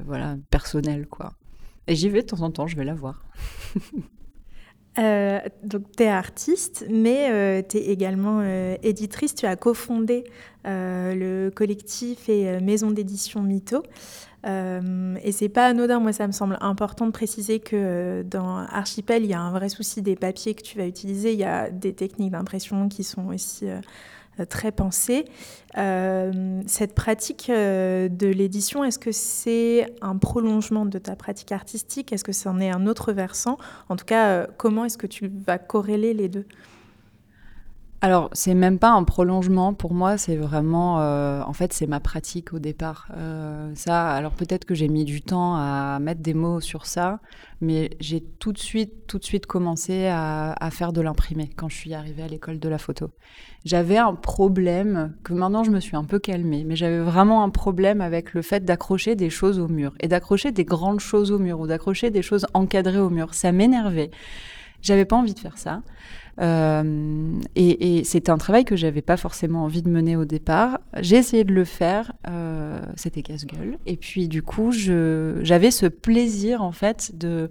voilà, 0.07 0.37
personnelle 0.51 1.07
quoi. 1.07 1.35
Et 1.87 1.95
j'y 1.95 2.09
vais 2.09 2.23
de 2.23 2.27
temps 2.27 2.41
en 2.41 2.51
temps, 2.51 2.67
je 2.67 2.77
vais 2.77 2.85
la 2.85 2.95
voir. 2.95 3.25
donc, 5.63 5.83
tu 5.97 6.03
es 6.03 6.09
artiste, 6.09 6.87
mais 6.91 7.63
tu 7.69 7.77
es 7.77 7.87
également 7.87 8.43
éditrice. 8.83 9.35
Tu 9.35 9.47
as 9.47 9.57
cofondé 9.57 10.25
le 10.65 11.51
collectif 11.51 12.29
et 12.29 12.61
maison 12.61 12.91
d'édition 12.91 13.43
Mytho. 13.43 13.83
Euh, 14.47 15.17
et 15.23 15.33
c'est 15.33 15.49
pas 15.49 15.67
anodin, 15.67 15.99
moi 15.99 16.13
ça 16.13 16.27
me 16.27 16.33
semble 16.33 16.57
important 16.61 17.07
de 17.07 17.11
préciser 17.11 17.59
que 17.59 17.75
euh, 17.75 18.23
dans 18.23 18.57
Archipel, 18.57 19.25
il 19.25 19.31
y 19.31 19.35
a 19.35 19.41
un 19.41 19.51
vrai 19.51 19.69
souci 19.69 20.01
des 20.01 20.15
papiers 20.15 20.55
que 20.55 20.63
tu 20.63 20.79
vas 20.79 20.87
utiliser, 20.87 21.33
il 21.33 21.39
y 21.39 21.45
a 21.45 21.71
des 21.71 21.93
techniques 21.93 22.31
d'impression 22.31 22.89
qui 22.89 23.03
sont 23.03 23.27
aussi 23.29 23.67
euh, 24.41 24.45
très 24.45 24.73
pensées. 24.73 25.25
cette 25.75 26.95
pratique 26.95 27.49
de 27.49 28.27
l'édition, 28.27 28.85
est-ce 28.85 28.99
que 28.99 29.13
c'est 29.13 29.87
un 30.01 30.17
prolongement 30.17 30.87
de 30.87 30.99
ta 30.99 31.15
pratique 31.15 31.53
artistique? 31.53 32.13
Est-ce 32.13 32.25
que 32.25 32.33
c'en 32.33 32.59
est 32.59 32.71
un 32.71 32.87
autre 32.87 33.13
versant? 33.13 33.59
En 33.89 33.97
tout 33.97 34.05
cas, 34.05 34.47
comment 34.57 34.85
est-ce 34.85 34.99
que 34.99 35.07
tu 35.07 35.31
vas 35.47 35.59
corréler 35.59 36.15
les 36.15 36.29
deux? 36.29 36.47
Alors, 38.01 38.31
c'est 38.33 38.55
même 38.55 38.79
pas 38.79 38.91
un 38.91 39.03
prolongement 39.03 39.75
pour 39.75 39.93
moi, 39.93 40.19
c'est 40.19 40.37
vraiment, 40.37 41.01
euh, 41.01 41.43
en 41.43 41.53
fait, 41.53 41.73
c'est 41.73 41.89
ma 41.89 41.99
pratique 41.99 42.53
au 42.53 42.61
départ. 42.61 43.09
Euh, 43.17 43.73
ça, 43.75 44.11
alors 44.11 44.35
peut-être 44.35 44.65
que 44.65 44.75
j'ai 44.77 44.87
mis 44.87 45.05
du 45.05 45.21
temps 45.21 45.57
à 45.57 45.99
mettre 45.99 46.21
des 46.21 46.35
mots 46.35 46.61
sur 46.61 46.87
ça, 46.87 47.19
mais 47.61 47.91
j'ai 47.99 48.21
tout 48.21 48.53
de 48.53 48.59
suite, 48.59 49.09
tout 49.09 49.19
de 49.19 49.25
suite 49.25 49.47
commencé 49.47 50.07
à, 50.07 50.53
à 50.53 50.71
faire 50.71 50.93
de 50.93 51.01
l'imprimé 51.01 51.51
quand 51.57 51.69
je 51.69 51.77
suis 51.77 51.93
arrivée 51.93 52.23
à 52.23 52.29
l'école 52.29 52.61
de 52.61 52.69
la 52.69 52.79
photo. 52.79 53.11
J'avais 53.65 53.97
un 53.97 54.15
problème 54.15 55.17
que 55.25 55.33
maintenant 55.33 55.65
je 55.65 55.73
me 55.73 55.81
suis 55.81 55.97
un 55.97 56.05
peu 56.05 56.21
calmée, 56.21 56.63
mais 56.65 56.77
j'avais 56.77 57.01
vraiment 57.01 57.43
un 57.43 57.51
problème 57.51 58.01
avec 58.01 58.33
le 58.33 58.43
fait 58.43 58.65
d'accrocher 58.65 59.17
des 59.17 59.29
choses 59.29 59.59
au 59.59 59.67
mur 59.67 59.95
et 59.99 60.07
d'accrocher 60.07 60.53
des 60.53 60.65
grandes 60.65 61.01
choses 61.01 61.33
au 61.33 61.41
mur 61.41 61.59
ou 61.59 61.67
d'accrocher 61.67 62.11
des 62.11 62.23
choses 62.23 62.47
encadrées 62.55 63.01
au 63.01 63.11
mur. 63.11 63.35
Ça 63.35 63.51
m'énervait. 63.51 64.13
J'avais 64.81 65.05
pas 65.05 65.17
envie 65.17 65.35
de 65.35 65.39
faire 65.39 65.59
ça. 65.59 65.83
Euh, 66.41 67.33
et, 67.57 68.05
c'était 68.05 68.31
un 68.31 68.39
travail 68.39 68.65
que 68.65 68.77
j'avais 68.77 69.03
pas 69.03 69.17
forcément 69.17 69.65
envie 69.65 69.83
de 69.83 69.91
mener 69.91 70.17
au 70.17 70.25
départ. 70.25 70.81
J'ai 71.01 71.17
essayé 71.17 71.45
de 71.45 71.53
le 71.53 71.65
faire, 71.65 72.13
euh, 72.29 72.81
c'était 72.97 73.23
casse-gueule. 73.23 73.79
Et 73.87 73.97
puis 73.97 74.29
du 74.29 74.43
coup, 74.43 74.71
j'avais 74.71 75.71
ce 75.71 75.87
plaisir 75.87 76.63
en 76.63 76.73
fait 76.73 77.17
de 77.17 77.51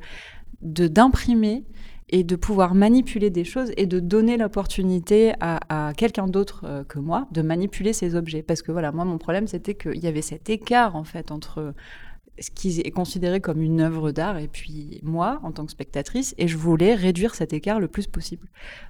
d'imprimer 0.62 1.66
et 2.10 2.24
de 2.24 2.36
pouvoir 2.36 2.74
manipuler 2.74 3.30
des 3.30 3.44
choses 3.44 3.72
et 3.78 3.86
de 3.86 4.00
donner 4.00 4.38
l'opportunité 4.38 5.34
à, 5.40 5.90
à 5.90 5.94
quelqu'un 5.94 6.28
d'autre 6.28 6.62
euh, 6.66 6.84
que 6.84 7.00
moi 7.00 7.28
de 7.32 7.42
manipuler 7.42 7.94
ces 7.94 8.16
objets. 8.16 8.42
Parce 8.42 8.62
que 8.62 8.72
voilà, 8.72 8.92
moi 8.92 9.04
mon 9.04 9.18
problème 9.18 9.48
c'était 9.48 9.76
qu'il 9.76 9.98
y 9.98 10.08
avait 10.08 10.22
cet 10.22 10.50
écart 10.50 10.96
en 10.96 11.04
fait 11.04 11.32
entre 11.32 11.74
ce 12.40 12.52
qui 12.52 12.82
est 12.82 12.92
considéré 12.92 13.42
comme 13.42 13.62
une 13.62 13.82
œuvre 13.82 14.12
d'art, 14.12 14.38
et 14.38 14.48
puis 14.48 15.00
moi, 15.04 15.40
en 15.44 15.52
tant 15.52 15.66
que 15.66 15.72
spectatrice, 15.72 16.36
et 16.38 16.48
je 16.48 16.58
voulais 16.58 16.96
réduire 16.96 17.36
cet 17.36 17.54
écart 17.54 17.80
le 17.80 17.88
plus 17.88 18.08
possible. 18.08 18.48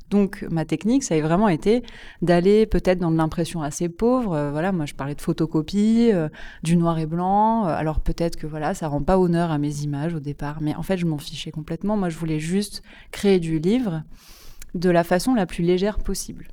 Donc 0.09 0.45
ma 0.49 0.65
technique, 0.65 1.03
ça 1.03 1.15
a 1.15 1.21
vraiment 1.21 1.49
été 1.49 1.83
d'aller 2.21 2.65
peut-être 2.65 2.99
dans 2.99 3.11
de 3.11 3.17
l'impression 3.17 3.61
assez 3.61 3.89
pauvre. 3.89 4.33
Euh, 4.33 4.51
voilà, 4.51 4.71
moi 4.71 4.85
je 4.85 4.93
parlais 4.93 5.15
de 5.15 5.21
photocopie, 5.21 6.11
euh, 6.13 6.29
du 6.63 6.77
noir 6.77 6.99
et 6.99 7.05
blanc. 7.05 7.65
Euh, 7.65 7.69
alors 7.69 7.99
peut-être 7.99 8.37
que 8.37 8.47
voilà, 8.47 8.73
ça 8.73 8.87
rend 8.87 9.01
pas 9.01 9.19
honneur 9.19 9.51
à 9.51 9.57
mes 9.57 9.81
images 9.81 10.13
au 10.13 10.19
départ, 10.19 10.61
mais 10.61 10.75
en 10.75 10.83
fait 10.83 10.97
je 10.97 11.05
m'en 11.05 11.17
fichais 11.17 11.51
complètement. 11.51 11.97
Moi 11.97 12.09
je 12.09 12.17
voulais 12.17 12.39
juste 12.39 12.83
créer 13.11 13.39
du 13.39 13.59
livre 13.59 14.03
de 14.75 14.89
la 14.89 15.03
façon 15.03 15.33
la 15.33 15.45
plus 15.45 15.63
légère 15.63 15.99
possible. 15.99 16.47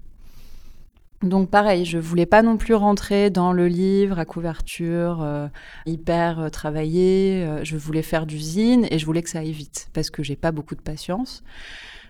Donc 1.24 1.48
pareil, 1.48 1.86
je 1.86 1.96
voulais 1.96 2.26
pas 2.26 2.42
non 2.42 2.58
plus 2.58 2.74
rentrer 2.74 3.30
dans 3.30 3.54
le 3.54 3.66
livre 3.66 4.18
à 4.18 4.26
couverture 4.26 5.22
euh, 5.22 5.48
hyper 5.86 6.38
euh, 6.38 6.48
travaillé. 6.50 7.44
Euh, 7.44 7.64
je 7.64 7.78
voulais 7.78 8.02
faire 8.02 8.26
d'usine 8.26 8.86
et 8.90 8.98
je 8.98 9.06
voulais 9.06 9.22
que 9.22 9.30
ça 9.30 9.38
aille 9.38 9.52
vite 9.52 9.88
parce 9.94 10.10
que 10.10 10.22
j'ai 10.22 10.36
pas 10.36 10.52
beaucoup 10.52 10.74
de 10.74 10.82
patience, 10.82 11.42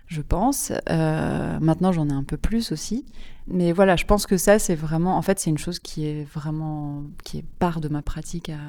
je 0.07 0.21
pense. 0.21 0.73
maintenant, 0.89 1.93
j'en 1.93 2.09
ai 2.09 2.13
un 2.13 2.23
peu 2.23 2.35
plus 2.35 2.73
aussi. 2.73 3.05
Mais 3.47 3.71
voilà, 3.71 3.95
je 3.95 4.05
pense 4.05 4.25
que 4.25 4.37
ça, 4.37 4.59
c'est 4.59 4.75
vraiment, 4.75 5.17
en 5.17 5.21
fait, 5.21 5.39
c'est 5.39 5.49
une 5.49 5.57
chose 5.57 5.79
qui 5.79 6.07
est 6.07 6.27
vraiment, 6.33 7.03
qui 7.23 7.37
est 7.37 7.45
part 7.59 7.79
de 7.79 7.87
ma 7.87 8.01
pratique 8.01 8.49
à, 8.49 8.59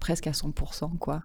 presque 0.00 0.26
à 0.26 0.32
100%, 0.32 0.98
quoi. 0.98 1.22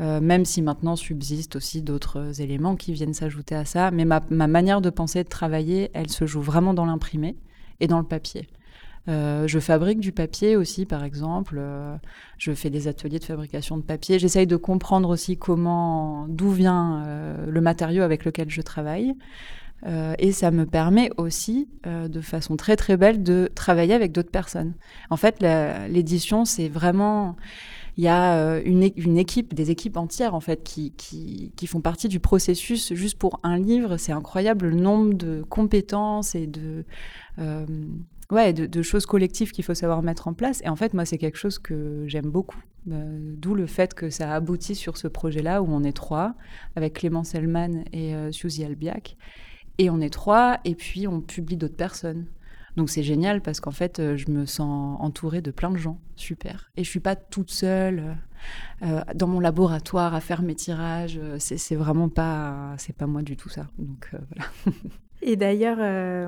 Euh, 0.00 0.20
même 0.20 0.44
si 0.44 0.60
maintenant 0.60 0.96
subsistent 0.96 1.54
aussi 1.54 1.80
d'autres 1.80 2.40
éléments 2.40 2.74
qui 2.74 2.92
viennent 2.92 3.14
s'ajouter 3.14 3.54
à 3.54 3.64
ça. 3.64 3.90
Mais 3.92 4.04
ma, 4.04 4.20
manière 4.30 4.80
de 4.80 4.90
penser 4.90 5.22
de 5.22 5.28
travailler, 5.28 5.90
elle 5.94 6.10
se 6.10 6.26
joue 6.26 6.42
vraiment 6.42 6.74
dans 6.74 6.84
l'imprimé 6.84 7.36
et 7.80 7.86
dans 7.86 7.98
le 7.98 8.04
papier. 8.04 8.48
Euh, 9.06 9.46
je 9.46 9.58
fabrique 9.60 10.00
du 10.00 10.10
papier 10.10 10.56
aussi, 10.56 10.84
par 10.84 11.04
exemple. 11.04 11.56
Euh, 11.58 11.96
je 12.38 12.52
fais 12.52 12.70
des 12.70 12.88
ateliers 12.88 13.20
de 13.20 13.24
fabrication 13.24 13.76
de 13.76 13.82
papier. 13.82 14.18
J'essaye 14.18 14.48
de 14.48 14.56
comprendre 14.56 15.10
aussi 15.10 15.36
comment, 15.36 16.26
d'où 16.28 16.50
vient 16.50 17.04
le 17.46 17.60
matériau 17.60 18.02
avec 18.02 18.24
lequel 18.24 18.50
je 18.50 18.62
travaille. 18.62 19.14
Et 20.18 20.32
ça 20.32 20.50
me 20.50 20.64
permet 20.64 21.10
aussi, 21.18 21.68
de 21.84 22.20
façon 22.20 22.56
très 22.56 22.76
très 22.76 22.96
belle, 22.96 23.22
de 23.22 23.50
travailler 23.54 23.94
avec 23.94 24.12
d'autres 24.12 24.30
personnes. 24.30 24.74
En 25.10 25.16
fait, 25.16 25.42
l'édition, 25.88 26.44
c'est 26.44 26.68
vraiment 26.68 27.36
il 27.96 28.04
y 28.04 28.08
a 28.08 28.38
euh, 28.38 28.62
une, 28.64 28.82
équipe, 29.18 29.54
des 29.54 29.70
équipes 29.70 29.96
entières 29.96 30.34
en 30.34 30.40
fait 30.40 30.64
qui, 30.64 30.92
qui, 30.92 31.52
qui, 31.56 31.66
font 31.66 31.80
partie 31.80 32.08
du 32.08 32.18
processus 32.18 32.92
juste 32.92 33.18
pour 33.18 33.38
un 33.42 33.58
livre. 33.58 33.96
C'est 33.98 34.12
incroyable 34.12 34.68
le 34.68 34.74
nombre 34.74 35.14
de 35.14 35.44
compétences 35.48 36.34
et 36.34 36.46
de, 36.46 36.84
euh, 37.38 37.66
ouais, 38.30 38.52
de, 38.52 38.82
choses 38.82 39.06
collectives 39.06 39.52
qu'il 39.52 39.64
faut 39.64 39.74
savoir 39.74 40.02
mettre 40.02 40.26
en 40.26 40.34
place. 40.34 40.60
Et 40.64 40.68
en 40.68 40.76
fait, 40.76 40.92
moi, 40.92 41.04
c'est 41.04 41.18
quelque 41.18 41.38
chose 41.38 41.58
que 41.58 42.04
j'aime 42.06 42.30
beaucoup. 42.30 42.60
Euh, 42.90 43.34
D'où 43.36 43.54
le 43.54 43.66
fait 43.66 43.94
que 43.94 44.10
ça 44.10 44.34
aboutit 44.34 44.74
sur 44.74 44.96
ce 44.96 45.06
projet-là 45.06 45.62
où 45.62 45.66
on 45.70 45.84
est 45.84 45.92
trois, 45.92 46.34
avec 46.74 46.94
Clément 46.94 47.24
Selman 47.24 47.84
et 47.92 48.14
euh, 48.14 48.32
Suzy 48.32 48.64
Albiac. 48.64 49.16
Et 49.78 49.90
on 49.90 50.00
est 50.00 50.10
trois, 50.10 50.58
et 50.64 50.74
puis 50.74 51.08
on 51.08 51.20
publie 51.20 51.56
d'autres 51.56 51.76
personnes. 51.76 52.26
Donc 52.76 52.90
c'est 52.90 53.02
génial 53.02 53.40
parce 53.40 53.60
qu'en 53.60 53.70
fait, 53.70 54.00
euh, 54.00 54.16
je 54.16 54.30
me 54.30 54.46
sens 54.46 54.98
entourée 55.00 55.40
de 55.40 55.50
plein 55.50 55.70
de 55.70 55.76
gens, 55.76 55.98
super. 56.16 56.70
Et 56.76 56.82
je 56.82 56.90
suis 56.90 57.00
pas 57.00 57.14
toute 57.14 57.50
seule 57.50 58.16
euh, 58.82 58.86
euh, 58.86 59.00
dans 59.14 59.28
mon 59.28 59.40
laboratoire 59.40 60.14
à 60.14 60.20
faire 60.20 60.42
mes 60.42 60.54
tirages. 60.54 61.20
C'est 61.38 61.76
vraiment 61.76 62.08
pas, 62.08 62.74
c'est 62.78 62.96
pas 62.96 63.06
moi 63.06 63.22
du 63.22 63.36
tout 63.36 63.48
ça. 63.48 63.68
Donc 63.78 64.10
voilà. 64.10 64.50
Et 65.26 65.36
d'ailleurs, 65.36 65.78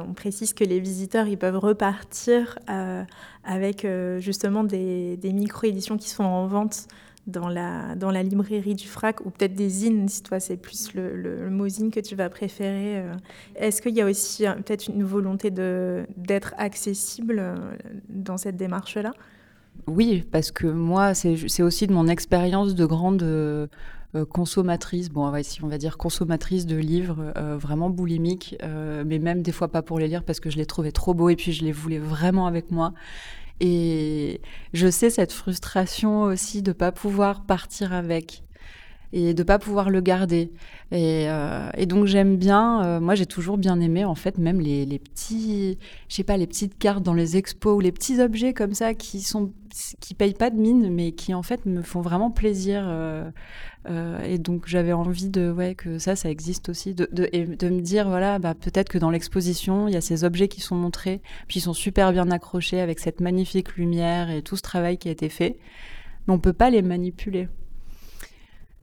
on 0.08 0.14
précise 0.14 0.54
que 0.54 0.64
les 0.64 0.80
visiteurs, 0.80 1.26
ils 1.26 1.36
peuvent 1.36 1.58
repartir 1.58 2.58
avec 3.44 3.86
justement 4.20 4.64
des, 4.64 5.18
des 5.18 5.34
micro-éditions 5.34 5.98
qui 5.98 6.08
sont 6.08 6.24
en 6.24 6.46
vente 6.46 6.88
dans 7.26 7.48
la, 7.48 7.94
dans 7.96 8.10
la 8.10 8.22
librairie 8.22 8.74
du 8.74 8.86
FRAC 8.86 9.24
ou 9.24 9.30
peut-être 9.30 9.54
des 9.54 9.68
zines, 9.68 10.08
si 10.08 10.22
toi 10.22 10.38
c'est 10.38 10.56
plus 10.56 10.94
le, 10.94 11.16
le, 11.16 11.50
mot 11.50 11.68
zine 11.68 11.90
que 11.90 12.00
tu 12.00 12.14
vas 12.14 12.28
préférer. 12.28 12.98
Euh. 12.98 13.14
Est-ce 13.56 13.82
qu'il 13.82 13.94
y 13.94 14.00
a 14.00 14.06
aussi 14.06 14.44
peut-être 14.44 14.88
une 14.88 15.02
volonté 15.02 15.50
d'être 15.50 16.54
accessible 16.56 17.38
euh, 17.38 17.56
dans 18.08 18.36
cette 18.36 18.56
démarche-là? 18.56 19.12
Oui, 19.86 20.24
parce 20.30 20.50
que 20.50 20.66
moi, 20.66 21.14
c'est 21.14 21.62
aussi 21.62 21.86
de 21.86 21.92
mon 21.92 22.08
expérience 22.08 22.74
de 22.74 22.86
grande 22.86 23.22
euh, 23.22 23.66
consommatrice, 24.30 25.10
bon, 25.10 25.30
si 25.42 25.62
on 25.62 25.68
va 25.68 25.78
dire 25.78 25.98
consommatrice 25.98 26.64
de 26.64 26.76
livres, 26.76 27.34
vraiment 27.58 27.90
boulimique, 27.90 28.56
mais 29.04 29.18
même 29.18 29.42
des 29.42 29.52
fois 29.52 29.68
pas 29.68 29.82
pour 29.82 29.98
les 29.98 30.08
lire 30.08 30.24
parce 30.24 30.40
que 30.40 30.48
je 30.48 30.56
les 30.56 30.64
trouvais 30.64 30.92
trop 30.92 31.12
beaux 31.12 31.28
et 31.28 31.36
puis 31.36 31.52
je 31.52 31.62
les 31.62 31.72
voulais 31.72 31.98
vraiment 31.98 32.46
avec 32.46 32.70
moi. 32.70 32.94
Et 33.60 34.40
je 34.72 34.90
sais 34.90 35.10
cette 35.10 35.32
frustration 35.32 36.22
aussi 36.22 36.62
de 36.62 36.72
pas 36.72 36.92
pouvoir 36.92 37.44
partir 37.44 37.92
avec 37.92 38.42
et 39.12 39.34
de 39.34 39.42
pas 39.42 39.58
pouvoir 39.58 39.88
le 39.88 40.00
garder. 40.00 40.52
Et, 40.90 41.26
euh, 41.28 41.70
donc 41.86 42.06
j'aime 42.06 42.36
bien, 42.36 42.84
euh, 42.84 43.00
moi 43.00 43.14
j'ai 43.14 43.26
toujours 43.26 43.56
bien 43.56 43.80
aimé 43.80 44.04
en 44.04 44.14
fait 44.14 44.36
même 44.38 44.60
les, 44.60 44.84
les 44.84 44.98
petits, 44.98 45.78
je 46.08 46.16
sais 46.16 46.24
pas, 46.24 46.36
les 46.36 46.46
petites 46.46 46.76
cartes 46.76 47.02
dans 47.02 47.14
les 47.14 47.36
expos 47.36 47.76
ou 47.76 47.80
les 47.80 47.92
petits 47.92 48.20
objets 48.20 48.52
comme 48.52 48.74
ça 48.74 48.94
qui 48.94 49.20
sont 49.20 49.52
qui 50.00 50.14
payent 50.14 50.34
pas 50.34 50.50
de 50.50 50.56
mine 50.56 50.92
mais 50.92 51.12
qui 51.12 51.34
en 51.34 51.42
fait 51.42 51.66
me 51.66 51.82
font 51.82 52.00
vraiment 52.00 52.30
plaisir. 52.30 52.84
Euh, 52.86 53.30
euh 53.88 54.20
et 54.22 54.38
donc 54.38 54.66
j'avais 54.66 54.92
envie 54.92 55.28
de 55.28 55.50
ouais 55.50 55.74
que 55.74 55.98
ça 55.98 56.16
ça 56.16 56.30
existe 56.30 56.68
aussi 56.68 56.94
de, 56.94 57.08
de, 57.12 57.28
et 57.32 57.44
de 57.44 57.68
me 57.68 57.80
dire 57.80 58.08
voilà 58.08 58.38
bah 58.38 58.54
peut-être 58.54 58.88
que 58.88 58.98
dans 58.98 59.10
l'exposition 59.10 59.88
il 59.88 59.94
y 59.94 59.96
a 59.96 60.00
ces 60.00 60.24
objets 60.24 60.48
qui 60.48 60.60
sont 60.60 60.76
montrés 60.76 61.20
puis 61.46 61.58
ils 61.58 61.62
sont 61.62 61.74
super 61.74 62.12
bien 62.12 62.30
accrochés 62.30 62.80
avec 62.80 62.98
cette 62.98 63.20
magnifique 63.20 63.76
lumière 63.76 64.30
et 64.30 64.42
tout 64.42 64.56
ce 64.56 64.62
travail 64.62 64.98
qui 64.98 65.08
a 65.08 65.12
été 65.12 65.28
fait 65.28 65.58
mais 66.26 66.34
on 66.34 66.38
peut 66.38 66.52
pas 66.52 66.70
les 66.70 66.82
manipuler. 66.82 67.48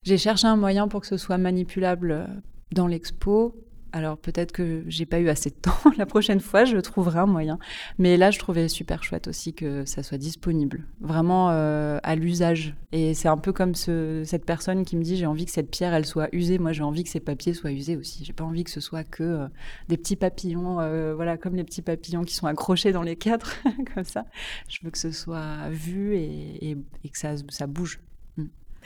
J'ai 0.04 0.18
cherché 0.18 0.48
un 0.48 0.58
moyen 0.58 0.88
pour 0.88 1.02
que 1.02 1.08
ce 1.08 1.18
soit 1.18 1.38
manipulable 1.38 2.12
euh, 2.12 2.28
dans 2.72 2.88
l'expo. 2.88 3.56
Alors 3.96 4.18
peut-être 4.18 4.52
que 4.52 4.84
j'ai 4.88 5.06
pas 5.06 5.20
eu 5.20 5.30
assez 5.30 5.52
de 5.52 5.56
temps. 5.56 5.78
La 5.98 6.08
prochaine 6.08 6.40
fois, 6.40 6.66
je 6.66 6.78
trouverai 6.78 7.20
un 7.20 7.28
moyen. 7.28 7.60
Mais 8.00 8.18
là, 8.18 8.32
je 8.32 8.40
trouvais 8.40 8.68
super 8.68 9.04
chouette 9.04 9.28
aussi 9.28 9.54
que 9.54 9.86
ça 9.86 10.02
soit 10.02 10.18
disponible, 10.18 10.88
vraiment 11.00 11.52
euh, 11.52 12.00
à 12.02 12.16
l'usage. 12.16 12.76
Et 12.92 13.14
c'est 13.14 13.28
un 13.28 13.38
peu 13.38 13.54
comme 13.54 13.76
ce, 13.76 14.24
cette 14.26 14.46
personne 14.46 14.84
qui 14.84 14.98
me 14.98 15.04
dit 15.04 15.16
j'ai 15.16 15.28
envie 15.28 15.46
que 15.46 15.52
cette 15.52 15.70
pierre 15.70 15.94
elle 15.94 16.08
soit 16.08 16.28
usée. 16.34 16.58
Moi, 16.58 16.72
j'ai 16.72 16.82
envie 16.82 17.04
que 17.04 17.10
ces 17.10 17.20
papiers 17.20 17.54
soient 17.54 17.72
usés 17.72 17.96
aussi. 17.96 18.26
J'ai 18.26 18.34
pas 18.34 18.44
envie 18.44 18.64
que 18.64 18.72
ce 18.72 18.82
soit 18.82 19.04
que 19.04 19.22
euh, 19.24 19.48
des 19.90 19.98
petits 19.98 20.16
papillons, 20.16 20.80
euh, 20.80 21.14
voilà, 21.14 21.38
comme 21.38 21.56
les 21.56 21.64
petits 21.64 21.84
papillons 21.84 22.24
qui 22.24 22.34
sont 22.34 22.48
accrochés 22.48 22.94
dans 22.94 23.04
les 23.04 23.16
cadres, 23.16 23.52
comme 23.94 24.06
ça. 24.06 24.26
Je 24.70 24.80
veux 24.84 24.90
que 24.90 24.98
ce 24.98 25.12
soit 25.12 25.70
vu 25.70 26.16
et, 26.16 26.72
et, 26.72 27.10
que 27.10 27.18
ça 27.18 27.68
bouge. 27.68 28.00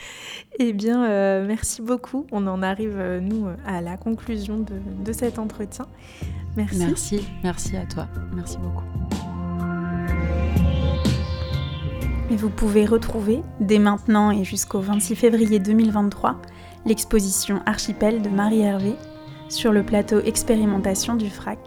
Eh 0.58 0.72
bien, 0.72 1.04
euh, 1.04 1.46
merci 1.46 1.82
beaucoup. 1.82 2.26
On 2.32 2.46
en 2.46 2.62
arrive, 2.62 2.96
euh, 2.98 3.20
nous, 3.20 3.46
à 3.64 3.80
la 3.80 3.96
conclusion 3.96 4.58
de, 4.58 4.74
de, 5.04 5.12
cet 5.12 5.38
entretien. 5.38 5.86
Merci. 6.56 6.78
Merci, 6.78 7.28
merci 7.44 7.76
à 7.76 7.86
toi. 7.86 8.08
Merci 8.34 8.58
beaucoup. 8.58 8.84
Et 12.30 12.36
vous 12.36 12.50
pouvez 12.50 12.84
retrouver, 12.84 13.42
dès 13.60 13.78
maintenant 13.78 14.30
et 14.30 14.44
jusqu'au 14.44 14.80
26 14.80 15.14
février 15.14 15.58
2023, 15.60 16.40
l'exposition 16.86 17.62
Archipel 17.64 18.20
de 18.20 18.28
Marie 18.28 18.60
Hervé 18.60 18.94
sur 19.48 19.72
le 19.72 19.82
plateau 19.82 20.20
expérimentation 20.20 21.14
du 21.14 21.30
FRAC 21.30 21.58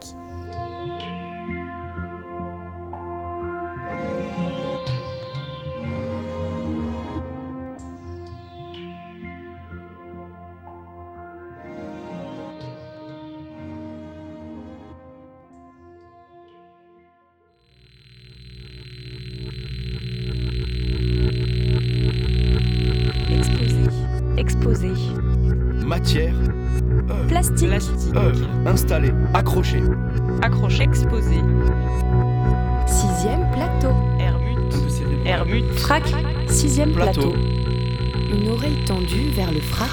Matière, 25.85 26.33
Plastique. 27.27 27.67
Plastique. 27.67 28.15
œuvre, 28.15 28.49
installé, 28.65 29.11
accroché. 29.33 29.79
Accroché. 30.41 30.83
Exposé. 30.83 31.35
Sixième 32.87 33.51
plateau. 33.51 33.93
Hermut. 34.19 34.73
Hermut. 35.25 35.65
Frac. 35.77 36.03
Sixième 36.47 36.93
Plateau. 36.93 37.31
plateau. 37.31 37.35
Une 38.33 38.49
oreille 38.49 38.83
tendue 38.85 39.29
vers 39.35 39.51
le 39.51 39.59
frac. 39.59 39.89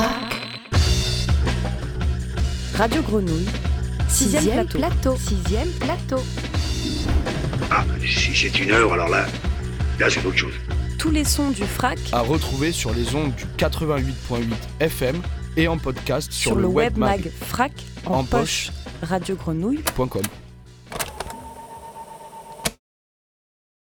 Radio 2.75 3.03
Grenouille. 3.03 3.49
Sixième, 4.09 4.67
plateau. 4.67 5.17
Sixième 5.17 5.69
plateau. 5.81 6.23
Ah, 7.71 7.85
si 8.07 8.35
c'est 8.35 8.59
une 8.59 8.71
œuvre, 8.71 8.95
alors 8.95 9.11
là, 9.11 9.27
là 10.01 10.07
c'est 10.09 10.25
autre 10.25 10.39
chose. 10.39 10.55
Tous 10.99 11.11
les 11.13 11.25
sons 11.25 11.51
du 11.51 11.63
frac 11.63 11.99
À 12.13 12.21
retrouver 12.21 12.73
sur 12.73 12.93
les 12.93 13.15
ondes 13.15 13.33
du 13.37 13.45
88.8 13.57 14.43
FM 14.81 15.23
et 15.57 15.69
en 15.69 15.79
podcast 15.79 16.33
sur, 16.33 16.53
sur, 16.53 16.61
le 16.61 16.67
webmag 16.67 17.31
frac 17.41 17.73
en, 18.05 18.15
En 18.15 18.25
poche. 18.25 18.71
poche. 18.71 19.09
Radio 19.09 19.37
Grenouille. 19.37 19.81
.com. 19.97 20.23